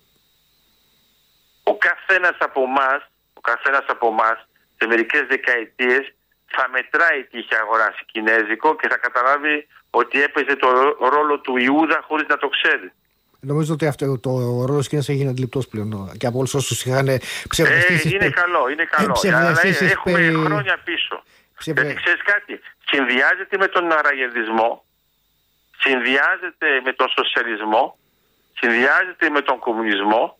Ο 1.63 1.77
καθένας 1.77 2.35
από 2.39 2.61
εμάς, 2.61 3.01
ο 3.33 3.41
καθένας 3.41 3.85
από 3.87 4.07
εμάς, 4.07 4.37
σε 4.77 4.87
μερικές 4.87 5.23
δεκαετίες 5.27 6.13
θα 6.45 6.69
μετράει 6.69 7.23
τι 7.23 7.37
είχε 7.37 7.55
αγοράσει 7.55 8.05
κινέζικο 8.05 8.75
και 8.75 8.87
θα 8.87 8.97
καταλάβει 8.97 9.67
ότι 9.89 10.21
έπαιζε 10.21 10.55
το 10.55 10.69
ρόλο 10.99 11.39
του 11.39 11.57
Ιούδα 11.57 12.01
χωρίς 12.07 12.27
να 12.27 12.37
το 12.37 12.47
ξέρει. 12.47 12.91
Νομίζω 13.45 13.73
ότι 13.73 13.87
αυτό 13.87 14.19
το 14.19 14.31
ρόλος 14.65 14.83
τη 14.83 14.89
Κίνα 14.89 15.03
έγινε 15.07 15.29
αντιληπτός 15.29 15.67
πλέον 15.67 16.11
και 16.17 16.27
από 16.27 16.37
όλους 16.37 16.53
όσους 16.53 16.85
είχαν 16.85 17.19
ψευδεστήσεις. 17.49 18.11
Ε, 18.11 18.15
είναι 18.15 18.29
καλό, 18.29 18.69
είναι 18.69 18.85
καλό. 18.85 19.21
Ε, 19.23 19.33
αλλά 19.35 19.59
έχουμε 19.79 20.17
περί... 20.17 20.33
χρόνια 20.33 20.79
πίσω. 20.83 21.23
Ψευδε... 21.57 21.81
Γιατί 21.81 22.01
ξέρεις 22.01 22.21
κάτι, 22.23 22.59
συνδυάζεται 22.85 23.57
με 23.57 23.67
τον 23.67 23.91
αραγεδισμό, 23.91 24.85
συνδυάζεται 25.77 26.67
με 26.83 26.93
τον 26.93 27.07
σοσιαλισμό, 27.09 27.97
συνδυάζεται 28.59 29.29
με 29.29 29.41
τον 29.41 29.59
κομμουνισμό 29.59 30.37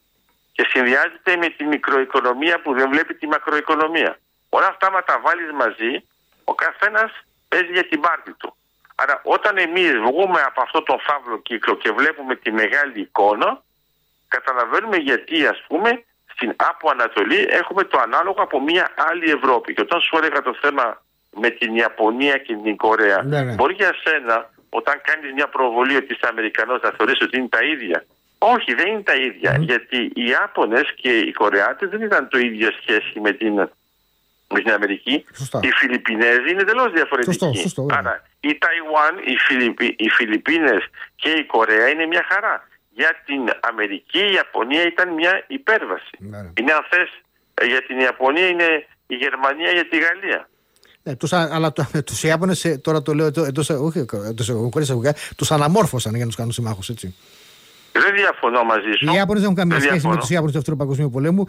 και 0.52 0.66
συνδυάζεται 0.70 1.36
με 1.36 1.50
τη 1.50 1.64
μικροοικονομία 1.64 2.62
που 2.62 2.74
δεν 2.74 2.90
βλέπει 2.90 3.14
τη 3.14 3.28
μακροοικονομία. 3.28 4.20
Όλα 4.50 4.68
αυτά, 4.68 4.92
μα 4.92 5.04
τα 5.04 5.20
βάλεις 5.24 5.52
μαζί, 5.52 5.92
ο 6.44 6.54
καθένας 6.54 7.12
παίζει 7.48 7.72
για 7.72 7.88
την 7.88 8.00
πάρτη 8.00 8.34
του. 8.34 8.56
Άρα 8.96 9.22
όταν 9.24 9.58
εμείς 9.58 9.92
βγούμε 10.08 10.40
από 10.46 10.62
αυτό 10.62 10.84
το 10.84 10.98
φαύλο 11.08 11.38
κύκλο 11.42 11.76
και 11.76 11.92
βλέπουμε 11.92 12.36
τη 12.36 12.52
μεγάλη 12.52 13.00
εικόνα, 13.00 13.64
καταλαβαίνουμε 14.28 14.98
γιατί 14.98 15.46
ας 15.46 15.64
πούμε 15.68 16.04
στην 16.34 16.54
Άπο 16.56 16.90
Ανατολή 16.90 17.48
έχουμε 17.50 17.84
το 17.84 17.98
ανάλογο 18.00 18.42
από 18.42 18.62
μια 18.62 18.86
άλλη 18.96 19.32
Ευρώπη. 19.32 19.74
Και 19.74 19.82
όταν 19.82 20.00
σου 20.02 20.18
έλεγα 20.18 20.42
το 20.42 20.54
θέμα 20.62 21.04
με 21.30 21.50
την 21.50 21.76
Ιαπωνία 21.76 22.38
και 22.38 22.56
την 22.64 22.76
Κορέα, 22.76 23.22
ναι, 23.24 23.42
ναι. 23.42 23.54
μπορεί 23.54 23.74
για 23.74 23.94
σένα 24.04 24.50
όταν 24.70 25.02
κάνεις 25.04 25.34
μια 25.34 25.48
προβολή 25.48 25.96
ότι 25.96 26.14
είσαι 26.14 26.28
Αμερικανός 26.30 26.82
να 26.82 26.92
θεωρείς 26.98 27.22
ότι 27.22 27.38
είναι 27.38 27.48
τα 27.48 27.64
ίδια. 27.64 28.06
Όχι, 28.38 28.74
δεν 28.74 28.88
είναι 28.88 29.02
τα 29.02 29.16
ίδια. 29.16 29.58
Γιατί 29.60 30.12
οι 30.16 30.26
Ιάπωνες 30.26 30.94
και 30.96 31.18
οι 31.18 31.32
Κορεάτες 31.32 31.90
δεν 31.90 32.02
ήταν 32.02 32.28
το 32.30 32.38
ίδιο 32.38 32.70
σχέση 32.82 33.20
με 33.20 33.32
την 33.32 33.54
με 34.54 34.60
την 34.60 34.72
Αμερική. 34.72 35.26
Σωστά. 35.36 35.60
Οι 35.64 35.72
Φιλιππινέζοι 35.72 36.50
είναι 36.52 36.62
εντελώ 36.62 36.90
διαφορετικοί. 36.90 37.38
Σωστό, 37.40 37.60
σωστό, 37.62 37.86
Άρα 37.90 38.22
η 38.50 38.58
Ταϊουάν, 38.64 39.14
οι, 39.32 39.36
Φιλιππι, 39.46 39.96
οι 39.98 40.10
Φιλιππίνες 40.10 40.84
και 41.16 41.30
η 41.30 41.46
Κορέα 41.46 41.88
είναι 41.90 42.06
μια 42.06 42.26
χαρά. 42.32 42.68
Για 42.90 43.12
την 43.26 43.42
Αμερική 43.70 44.20
η 44.20 44.34
Ιαπωνία 44.34 44.84
ήταν 44.94 45.14
μια 45.14 45.44
υπέρβαση. 45.48 46.16
Ναι. 46.18 46.42
ναι. 46.42 46.50
Είναι 46.60 46.72
αν 46.72 46.86
θες, 46.90 47.10
ε, 47.54 47.66
για 47.66 47.82
την 47.88 48.00
Ιαπωνία 48.00 48.48
είναι 48.48 48.70
η 49.08 49.16
Γερμανία 49.16 49.72
για 49.72 49.88
τη 49.88 49.98
Γαλλία. 50.06 50.50
Ναι, 51.04 51.16
τους, 51.16 51.34
αλλά 51.34 51.72
το, 51.72 51.86
τους 52.06 52.24
Ιάπωνες, 52.24 52.66
ε, 52.66 52.78
τώρα 52.78 53.02
το 53.02 53.14
λέω 53.14 53.26
εντός, 53.26 53.70
όχι 53.70 54.06
εντός 54.28 54.52
τους 55.38 55.52
αναμόρφωσαν 55.52 56.12
για 56.12 56.22
να 56.22 56.28
τους 56.28 56.36
κάνουν 56.36 56.52
συμμάχους, 56.52 56.90
έτσι. 56.90 57.16
Δεν 57.94 58.16
διαφωνώ 58.16 58.64
μαζί 58.64 58.92
σου. 58.98 59.12
Οι 59.12 59.16
Ιάπωνε 59.16 59.40
δεν 59.40 59.44
έχουν 59.44 59.56
καμία 59.56 59.80
σχέση 59.80 60.08
με 60.08 60.18
τους 60.18 60.30
Ιάπωνες 60.30 60.52
του 60.52 60.58
Δεύτερου 60.58 60.78
Παγκοσμίου 60.78 61.10
Πολέμου. 61.10 61.48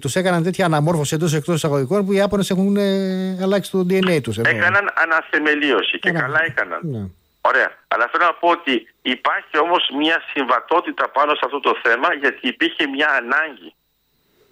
Τους 0.00 0.14
έκαναν 0.14 0.42
τέτοια 0.42 0.64
αναμόρφωση 0.64 1.14
εντός 1.14 1.34
εκτός 1.34 1.54
εισαγωγικών 1.54 2.04
που 2.04 2.12
οι 2.12 2.16
Ιάπωνες 2.16 2.50
έχουν 2.50 2.76
ε, 2.76 3.38
αλλάξει 3.42 3.70
το 3.70 3.86
DNA 3.88 4.20
τους. 4.22 4.38
Έκαναν 4.38 4.92
αναθεμελίωση 4.94 5.98
και 5.98 6.10
καλά 6.10 6.40
έκαναν. 6.44 6.80
Ναι. 6.82 7.06
Ωραία. 7.40 7.70
Αλλά 7.88 8.08
θέλω 8.12 8.24
να 8.24 8.34
πω 8.34 8.48
ότι 8.48 8.94
υπάρχει 9.02 9.58
όμως 9.58 9.90
μια 9.98 10.22
συμβατότητα 10.32 11.08
πάνω 11.08 11.34
σε 11.34 11.40
αυτό 11.44 11.60
το 11.60 11.78
θέμα 11.82 12.14
γιατί 12.14 12.48
υπήρχε 12.48 12.86
μια 12.86 13.08
ανάγκη. 13.08 13.74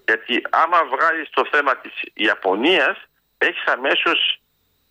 Γιατί 0.05 0.43
άμα 0.51 0.79
βγάλεις 0.95 1.31
το 1.31 1.49
θέμα 1.51 1.77
της 1.77 1.93
Ιαπωνίας, 2.15 2.97
έχεις 3.39 3.65
αμέσως 3.65 4.41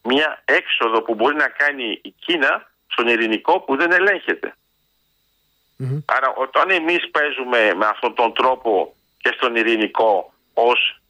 μια 0.04 0.42
έξοδο 0.46 1.02
που 1.02 1.14
μπορεί 1.16 1.36
να 1.36 1.48
κάνει 1.48 2.00
η 2.02 2.14
Κίνα 2.26 2.72
στον 2.88 3.08
ειρηνικό 3.08 3.60
που 3.60 3.76
δεν 3.76 3.92
ελέγχεται. 3.92 4.56
Mm-hmm. 5.80 6.04
Άρα 6.06 6.34
όταν 6.36 6.70
εμείς 6.70 7.10
παίζουμε 7.12 7.74
με 7.76 7.86
αυτόν 7.86 8.16
τον 8.16 8.34
τρόπο 8.34 8.96
και 9.18 9.32
στον 9.36 9.56
ειρηνικό 9.56 10.34
ως 10.54 11.02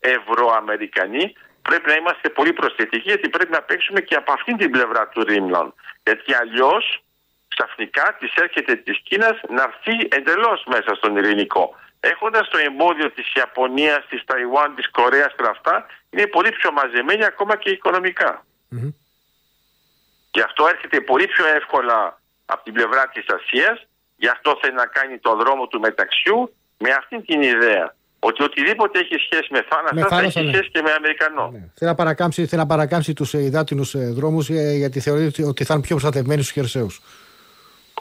Ευρωαμερικανοί 0.00 1.32
πρέπει 1.62 1.86
να 1.88 1.94
είμαστε 1.94 2.28
πολύ 2.28 2.52
προσθετικοί 2.52 3.08
γιατί 3.08 3.28
πρέπει 3.28 3.52
να 3.52 3.62
παίξουμε 3.62 4.00
και 4.00 4.14
από 4.14 4.32
αυτήν 4.32 4.56
την 4.56 4.70
πλευρά 4.70 5.08
του 5.08 5.24
Ρίμλαν. 5.24 5.74
Γιατί 6.04 6.34
αλλιώς 6.34 7.02
ξαφνικά 7.48 8.16
της 8.18 8.34
έρχεται 8.34 8.74
της 8.76 9.00
Κίνας 9.02 9.40
να 9.48 9.62
έρθει 9.62 10.08
εντελώς 10.08 10.64
μέσα 10.66 10.94
στον 10.94 11.16
ειρηνικό. 11.16 11.76
Έχοντας 12.00 12.48
το 12.48 12.58
εμπόδιο 12.58 13.10
της 13.10 13.34
Ιαπωνίας, 13.34 14.06
της 14.08 14.24
Ταϊουάν, 14.24 14.74
της 14.74 14.90
Κορέας 14.90 15.32
και 15.36 15.44
αυτά, 15.48 15.86
είναι 16.10 16.26
πολύ 16.26 16.50
πιο 16.52 16.72
μαζεμένοι 16.72 17.24
ακόμα 17.24 17.56
και 17.56 17.70
οικονομικά. 17.70 18.46
Mm-hmm. 18.72 18.92
Και 20.30 20.42
αυτό 20.42 20.66
έρχεται 20.66 21.00
πολύ 21.00 21.26
πιο 21.26 21.46
εύκολα 21.46 22.20
από 22.46 22.64
την 22.64 22.72
πλευρά 22.72 23.08
της 23.08 23.24
Ασίας 23.28 23.86
Γι' 24.24 24.32
αυτό 24.36 24.50
θέλει 24.60 24.76
να 24.82 24.86
κάνει 24.86 25.18
το 25.18 25.32
δρόμο 25.40 25.66
του 25.66 25.80
μεταξιού 25.80 26.38
με 26.78 26.90
αυτήν 27.00 27.24
την 27.24 27.42
ιδέα. 27.42 27.86
Ότι 28.18 28.42
οτιδήποτε 28.42 28.98
έχει 28.98 29.16
σχέση 29.26 29.48
με 29.50 29.60
θάνατο 29.68 30.08
θα 30.14 30.20
έχει 30.20 30.42
ναι. 30.42 30.52
σχέση 30.52 30.68
και 30.70 30.82
με 30.82 30.90
Αμερικανό. 30.98 31.50
Ναι. 31.52 31.58
Θέλει 31.58 31.90
να 31.90 31.94
παρακάμψει, 31.94 32.46
θέλει 32.46 32.60
να 32.60 32.66
παρακάμψει 32.66 33.12
τους 33.12 33.34
ε, 33.34 33.38
υδάτινους 33.38 33.94
ε, 33.94 34.12
δρόμους 34.18 34.48
ε, 34.50 34.74
γιατί 34.82 35.00
θεωρεί 35.00 35.24
ότι 35.52 35.64
θα 35.64 35.74
είναι 35.74 35.82
πιο 35.82 35.96
προστατευμένοι 35.96 36.42
στους 36.42 36.52
χερσαίους. 36.52 37.00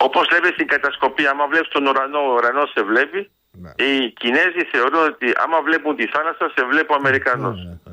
Όπως 0.08 0.30
λέμε 0.32 0.48
στην 0.48 0.68
κατασκοπή, 0.68 1.28
άμα 1.28 1.48
βλέπεις 1.48 1.70
τον 1.70 1.86
ουρανό, 1.88 2.20
ο 2.20 2.34
ουρανός 2.34 2.70
σε 2.76 2.84
βλέπει. 2.84 3.32
Ναι. 3.52 3.72
Οι 3.86 4.10
Κινέζοι 4.20 4.64
θεωρούν 4.72 5.04
ότι 5.12 5.28
άμα 5.44 5.62
βλέπουν 5.62 5.96
τη 5.96 6.06
θάλασσα, 6.08 6.52
σε 6.56 6.66
βλέπει 6.66 6.92
ο 6.92 6.96
Αμερικανός. 6.96 7.58
Ναι, 7.58 7.64
ναι, 7.64 7.78
ναι. 7.86 7.93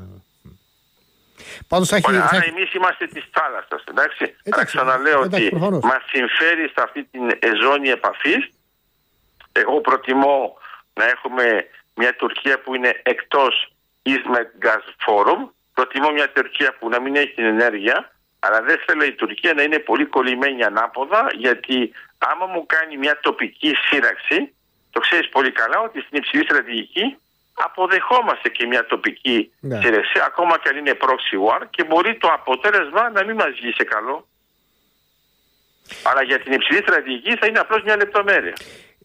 Πάντως 1.67 1.87
θα 1.87 1.95
έχει, 1.95 2.07
άρα 2.07 2.43
εμείς 2.45 2.73
είμαστε 2.73 3.07
της 3.07 3.23
θάλασσας. 3.31 3.83
Εντάξει. 3.89 4.35
εντάξει 4.43 4.75
ξαναλέω 4.75 5.23
εντάξει, 5.23 5.49
ότι 5.61 5.85
μας 5.85 6.03
συμφέρει 6.11 6.67
σε 6.67 6.81
αυτή 6.83 7.03
την 7.03 7.23
ζώνη 7.61 7.89
επαφής. 7.89 8.49
Εγώ 9.51 9.81
προτιμώ 9.81 10.57
να 10.93 11.05
έχουμε 11.05 11.67
μια 11.95 12.15
Τουρκία 12.15 12.61
που 12.61 12.75
είναι 12.75 13.01
εκτός 13.03 13.73
Eastmed 14.03 14.65
Gas 14.65 14.85
Forum. 15.05 15.49
Προτιμώ 15.73 16.09
μια 16.11 16.29
Τουρκία 16.29 16.75
που 16.79 16.89
να 16.89 16.99
μην 16.99 17.15
έχει 17.15 17.33
την 17.33 17.45
ενέργεια 17.45 18.11
Αλλά 18.39 18.61
δεν 18.61 18.77
θέλω 18.85 19.03
η 19.03 19.13
Τουρκία 19.13 19.53
να 19.53 19.61
είναι 19.61 19.79
πολύ 19.79 20.05
κολλημένη 20.05 20.63
ανάποδα, 20.63 21.29
γιατί 21.33 21.91
άμα 22.17 22.45
μου 22.45 22.65
κάνει 22.65 22.97
μια 22.97 23.19
τοπική 23.19 23.75
σύραξη, 23.89 24.53
το 24.89 24.99
ξέρεις 24.99 25.29
πολύ 25.29 25.51
καλά 25.51 25.79
ότι 25.79 25.99
στην 26.01 26.17
υψηλή 26.17 26.43
στρατηγική 26.43 27.17
αποδεχόμαστε 27.65 28.49
και 28.49 28.65
μια 28.65 28.85
τοπική 28.85 29.51
ναι. 29.59 29.79
ακόμα 30.25 30.53
και 30.61 30.69
αν 30.69 30.77
είναι 30.77 30.97
proxy 31.03 31.35
war 31.45 31.61
και 31.69 31.83
μπορεί 31.83 32.17
το 32.17 32.27
αποτέλεσμα 32.39 33.09
να 33.09 33.23
μην 33.25 33.35
μας 33.35 33.51
βγει 33.59 33.71
σε 33.71 33.83
καλό. 33.83 34.27
Αλλά 36.03 36.23
για 36.23 36.39
την 36.39 36.51
υψηλή 36.51 36.77
στρατηγική 36.77 37.35
θα 37.39 37.45
είναι 37.47 37.59
απλώς 37.59 37.83
μια 37.83 37.95
λεπτομέρεια. 37.95 38.53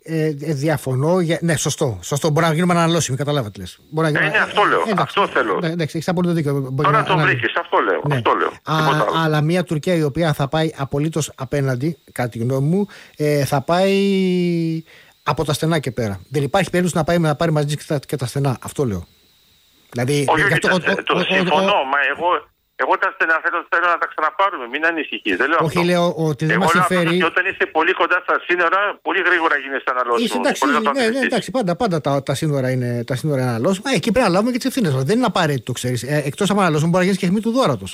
Ε, 0.08 0.26
ε, 0.26 0.32
διαφωνώ. 0.52 1.20
Για... 1.20 1.38
Ναι, 1.40 1.56
σωστό. 1.56 1.98
σωστό. 2.02 2.30
Μπορεί 2.30 2.46
να 2.46 2.52
γίνουμε 2.52 2.72
αναλώσιμοι, 2.72 3.16
καταλάβα 3.16 3.50
τι 3.50 3.58
λες. 3.58 3.78
Μπορεί 3.90 4.12
να 4.12 4.18
γίνουμε... 4.18 4.36
Ε, 4.36 4.38
ναι, 4.38 4.44
αυτό 4.44 4.62
λέω. 4.62 4.80
Ε, 4.80 4.92
αυτό 4.96 5.26
θέλω. 5.26 5.58
Ναι, 5.60 5.66
εντάξει, 5.66 5.96
έχεις 5.96 6.08
απόλυτο 6.08 6.32
δίκιο. 6.32 6.52
Μπορεί 6.52 6.88
Τώρα 6.88 6.98
να... 6.98 7.04
τον 7.04 7.20
βρήκες, 7.20 7.52
αυτό 7.56 7.78
λέω. 7.78 8.02
Ναι. 8.04 8.14
Αυτό 8.14 8.32
λέω. 8.34 8.48
Α, 8.48 9.22
αλλά 9.24 9.40
μια 9.40 9.64
Τουρκία 9.64 9.94
η 9.94 10.02
οποία 10.02 10.32
θα 10.32 10.48
πάει 10.48 10.70
απολύτως 10.76 11.32
απέναντι, 11.36 11.98
κατά 12.12 12.28
τη 12.28 12.38
γνώμη 12.38 12.68
μου, 12.68 12.86
ε, 13.16 13.44
θα 13.44 13.60
πάει 13.60 13.94
από 15.26 15.44
τα 15.44 15.52
στενά 15.52 15.78
και 15.78 15.90
πέρα. 15.90 16.20
Δεν 16.30 16.42
υπάρχει 16.42 16.70
περίπτωση 16.70 16.96
να, 16.96 17.04
πάει, 17.04 17.18
να 17.18 17.36
πάρει 17.36 17.52
μαζί 17.52 17.76
και 17.76 17.84
τα, 17.86 17.98
και 17.98 18.16
τα 18.16 18.26
στενά. 18.26 18.58
Αυτό 18.62 18.84
λέω. 18.84 19.06
Δηλαδή, 19.90 20.24
όχι, 20.28 20.42
όχι, 20.42 20.52
αυτό, 20.52 20.68
το, 20.68 20.78
το, 20.78 21.02
το 21.02 21.24
συμφωνώ, 21.34 21.78
μα 21.92 21.98
εγώ, 22.12 22.28
εγώ 22.82 22.98
τα 23.02 23.08
στενά 23.14 23.36
θέλω, 23.44 23.58
θέλω 23.70 23.86
να 23.94 23.98
τα 24.02 24.06
ξαναπάρουμε, 24.12 24.66
μην 24.72 24.86
ανησυχείς. 24.86 25.36
Δεν 25.36 25.48
λέω 25.48 25.58
όχι, 25.60 25.78
αυτό. 25.78 25.90
λέω 25.90 26.14
ότι 26.28 26.46
δεν 26.46 26.58
μας 26.58 26.70
συμφέρει. 26.70 27.16
Και 27.18 27.24
όταν 27.24 27.44
είσαι 27.46 27.66
πολύ 27.76 27.92
κοντά 27.92 28.20
στα 28.22 28.36
σύνορα, 28.46 28.98
πολύ 29.02 29.20
γρήγορα 29.28 29.56
γίνεσαι 29.56 29.90
αναλώσιμος. 29.94 30.34
Εντάξει, 30.34 30.62
ναι, 30.94 31.08
ναι, 31.08 31.26
εντάξει, 31.26 31.50
πάντα, 31.50 31.76
πάντα 31.76 32.00
τα, 32.00 32.22
τα 32.22 32.34
σύνορα 32.34 32.70
είναι, 32.70 33.04
τα 33.04 33.14
σύνορα 33.16 33.40
είναι 33.40 33.50
αναλώσιμα. 33.50 33.90
Ε, 33.90 33.94
εκεί 33.94 34.12
πρέπει 34.12 34.26
να 34.26 34.32
λάβουμε 34.32 34.50
και 34.50 34.56
τις 34.56 34.66
ευθύνες 34.66 34.92
μας. 34.94 35.02
Δεν 35.02 35.16
είναι 35.16 35.26
απαραίτητο, 35.26 35.72
ξέρεις. 35.72 36.02
Ε, 36.02 36.22
Εκτός 36.24 36.50
από 36.50 36.60
αναλώσιμο, 36.60 36.90
μπορεί 36.90 37.04
να 37.04 37.10
γίνεις 37.10 37.20
και 37.22 37.26
χμή 37.26 37.40
του 37.40 37.50
δόρατο. 37.50 37.86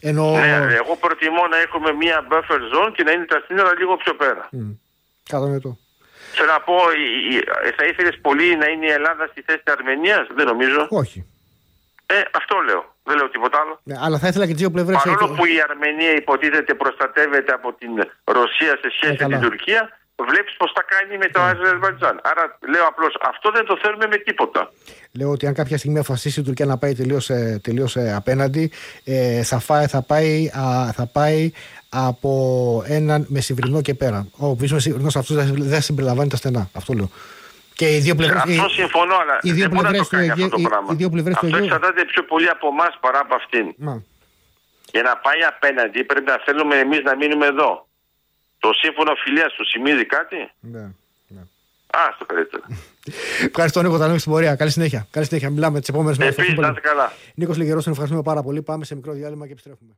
Ενώ... 0.00 0.24
Ναι, 0.30 0.74
εγώ 0.82 0.96
προτιμώ 1.00 1.46
να 1.50 1.58
έχουμε 1.66 1.92
μία 1.92 2.26
buffer 2.30 2.60
zone 2.72 2.92
και 2.96 3.02
να 3.02 3.10
είναι 3.12 3.24
τα 3.24 3.42
σύνορα 3.46 3.70
λίγο 3.78 3.96
πιο 3.96 4.14
πέρα. 4.14 4.48
Mm. 4.52 4.76
Κατανοητό. 5.28 5.78
Θέλω 6.40 6.52
να 6.52 6.60
πω, 6.60 6.76
θα 7.78 7.84
ήθελες 7.90 8.16
πολύ 8.26 8.56
να 8.56 8.66
είναι 8.72 8.86
η 8.86 8.92
Ελλάδα 8.98 9.26
στη 9.30 9.40
θέση 9.46 9.60
της 9.64 9.72
Αρμενίας, 9.76 10.26
δεν 10.36 10.46
νομίζω. 10.46 10.86
Όχι. 10.90 11.18
Ε, 12.06 12.20
αυτό 12.40 12.54
λέω. 12.68 12.82
Δεν 13.08 13.16
λέω 13.16 13.28
τίποτα 13.30 13.56
άλλο. 13.62 13.80
Ναι, 13.82 13.96
αλλά 14.04 14.18
θα 14.18 14.28
ήθελα 14.28 14.44
και 14.46 14.52
τις 14.52 14.60
δύο 14.60 14.70
πλευρές. 14.70 15.02
Παρόλο 15.04 15.34
που 15.36 15.44
η 15.44 15.56
Αρμενία 15.68 16.12
υποτίθεται 16.22 16.74
προστατεύεται 16.74 17.52
από 17.52 17.72
την 17.72 17.92
Ρωσία 18.24 18.72
σε 18.82 18.88
σχέση 18.96 19.16
ε, 19.18 19.26
με 19.26 19.38
την 19.38 19.40
Τουρκία, 19.40 19.80
βλέπεις 20.30 20.54
πώς 20.56 20.72
τα 20.72 20.84
κάνει 20.92 21.18
με 21.18 21.28
το 21.28 21.40
ναι. 21.40 21.50
Αζερβαϊτζάν. 21.50 22.20
Άρα 22.22 22.58
λέω 22.72 22.84
απλώς 22.86 23.12
αυτό 23.20 23.50
δεν 23.50 23.64
το 23.64 23.78
θέλουμε 23.82 24.06
με 24.06 24.16
τίποτα. 24.16 24.72
Λέω 25.18 25.30
ότι 25.30 25.46
αν 25.46 25.54
κάποια 25.54 25.78
στιγμή 25.78 25.98
αποφασίσει 25.98 26.40
η 26.40 26.42
Τουρκία 26.42 26.66
να 26.66 26.78
πάει 26.78 26.94
τελείως 27.62 27.96
ε, 27.96 28.12
απέναντι, 28.16 28.72
ε, 29.04 29.42
θα, 29.42 29.58
φάει, 29.58 29.86
θα, 29.86 30.02
πάει, 30.02 30.50
α, 30.58 30.92
θα 30.92 31.06
πάει 31.06 31.52
από 31.90 32.82
έναν 32.86 33.26
μεσημβρινό 33.28 33.80
και 33.80 33.94
πέρα. 33.94 34.26
Ο 34.36 34.46
οποίο 34.46 34.68
μεσημβρινό 34.72 35.08
αυτό 35.16 35.34
δεν 35.56 35.82
συμπεριλαμβάνει 35.82 36.28
τα 36.28 36.36
στενά. 36.36 36.70
Αυτό 36.72 36.92
λέω. 36.92 37.10
Και 37.74 37.94
οι 37.96 37.98
δύο 37.98 38.14
πλευρέ. 38.14 38.38
Αυτό 38.38 38.68
συμφωνώ, 38.68 39.14
αλλά 39.14 39.38
οι 39.42 39.52
δύο 39.52 39.68
πλευρές 39.68 40.08
του 40.08 40.16
Αιγαίου. 40.16 40.48
Οι 40.90 40.94
δύο 40.94 41.10
πλευρές 41.10 41.34
αυτό 41.34 41.56
εξαρτάται 41.56 42.04
πιο 42.04 42.22
πολύ 42.24 42.48
από 42.48 42.68
εμάς 42.68 42.98
παρά 43.00 43.18
από 43.18 43.34
αυτήν. 43.34 43.74
Μα. 43.76 44.02
Για 44.92 45.02
να 45.02 45.16
πάει 45.16 45.40
απέναντι 45.48 46.04
πρέπει 46.04 46.26
να 46.26 46.40
θέλουμε 46.44 46.76
εμείς 46.76 47.02
να 47.02 47.16
μείνουμε 47.16 47.46
εδώ. 47.46 47.88
Το 48.58 48.70
σύμφωνο 48.72 49.14
φιλίας 49.14 49.52
του 49.52 49.64
σημίζει 49.66 50.06
κάτι; 50.06 50.50
Ναι. 50.60 50.92
ναι. 51.28 51.40
Α, 51.90 52.00
στο 52.14 52.24
καλύτερο. 52.24 52.62
Ευχαριστώ, 53.48 53.82
Νίκο. 53.82 53.98
Τα 53.98 54.06
λέμε 54.06 54.18
στην 54.18 54.32
πορεία. 54.32 54.54
Καλή 54.56 54.70
συνέχεια. 54.70 55.06
Καλή 55.10 55.26
συνέχεια. 55.26 55.50
Μιλάμε 55.50 55.80
τις 55.80 55.88
επόμενες 55.88 56.18
μέρες. 56.18 56.36
Επίσης, 56.36 56.58
να 56.58 56.72
καλά. 56.72 57.12
Νίκος 57.34 57.56
Λιγερό, 57.56 57.78
ευχαριστούμε 57.78 58.22
πάρα 58.22 58.42
πολύ. 58.42 58.62
Πάμε 58.62 58.84
σε 58.84 58.94
μικρό 58.94 59.12
διάλειμμα 59.12 59.46
και 59.46 59.52
επιστρέφουμε. 59.52 59.96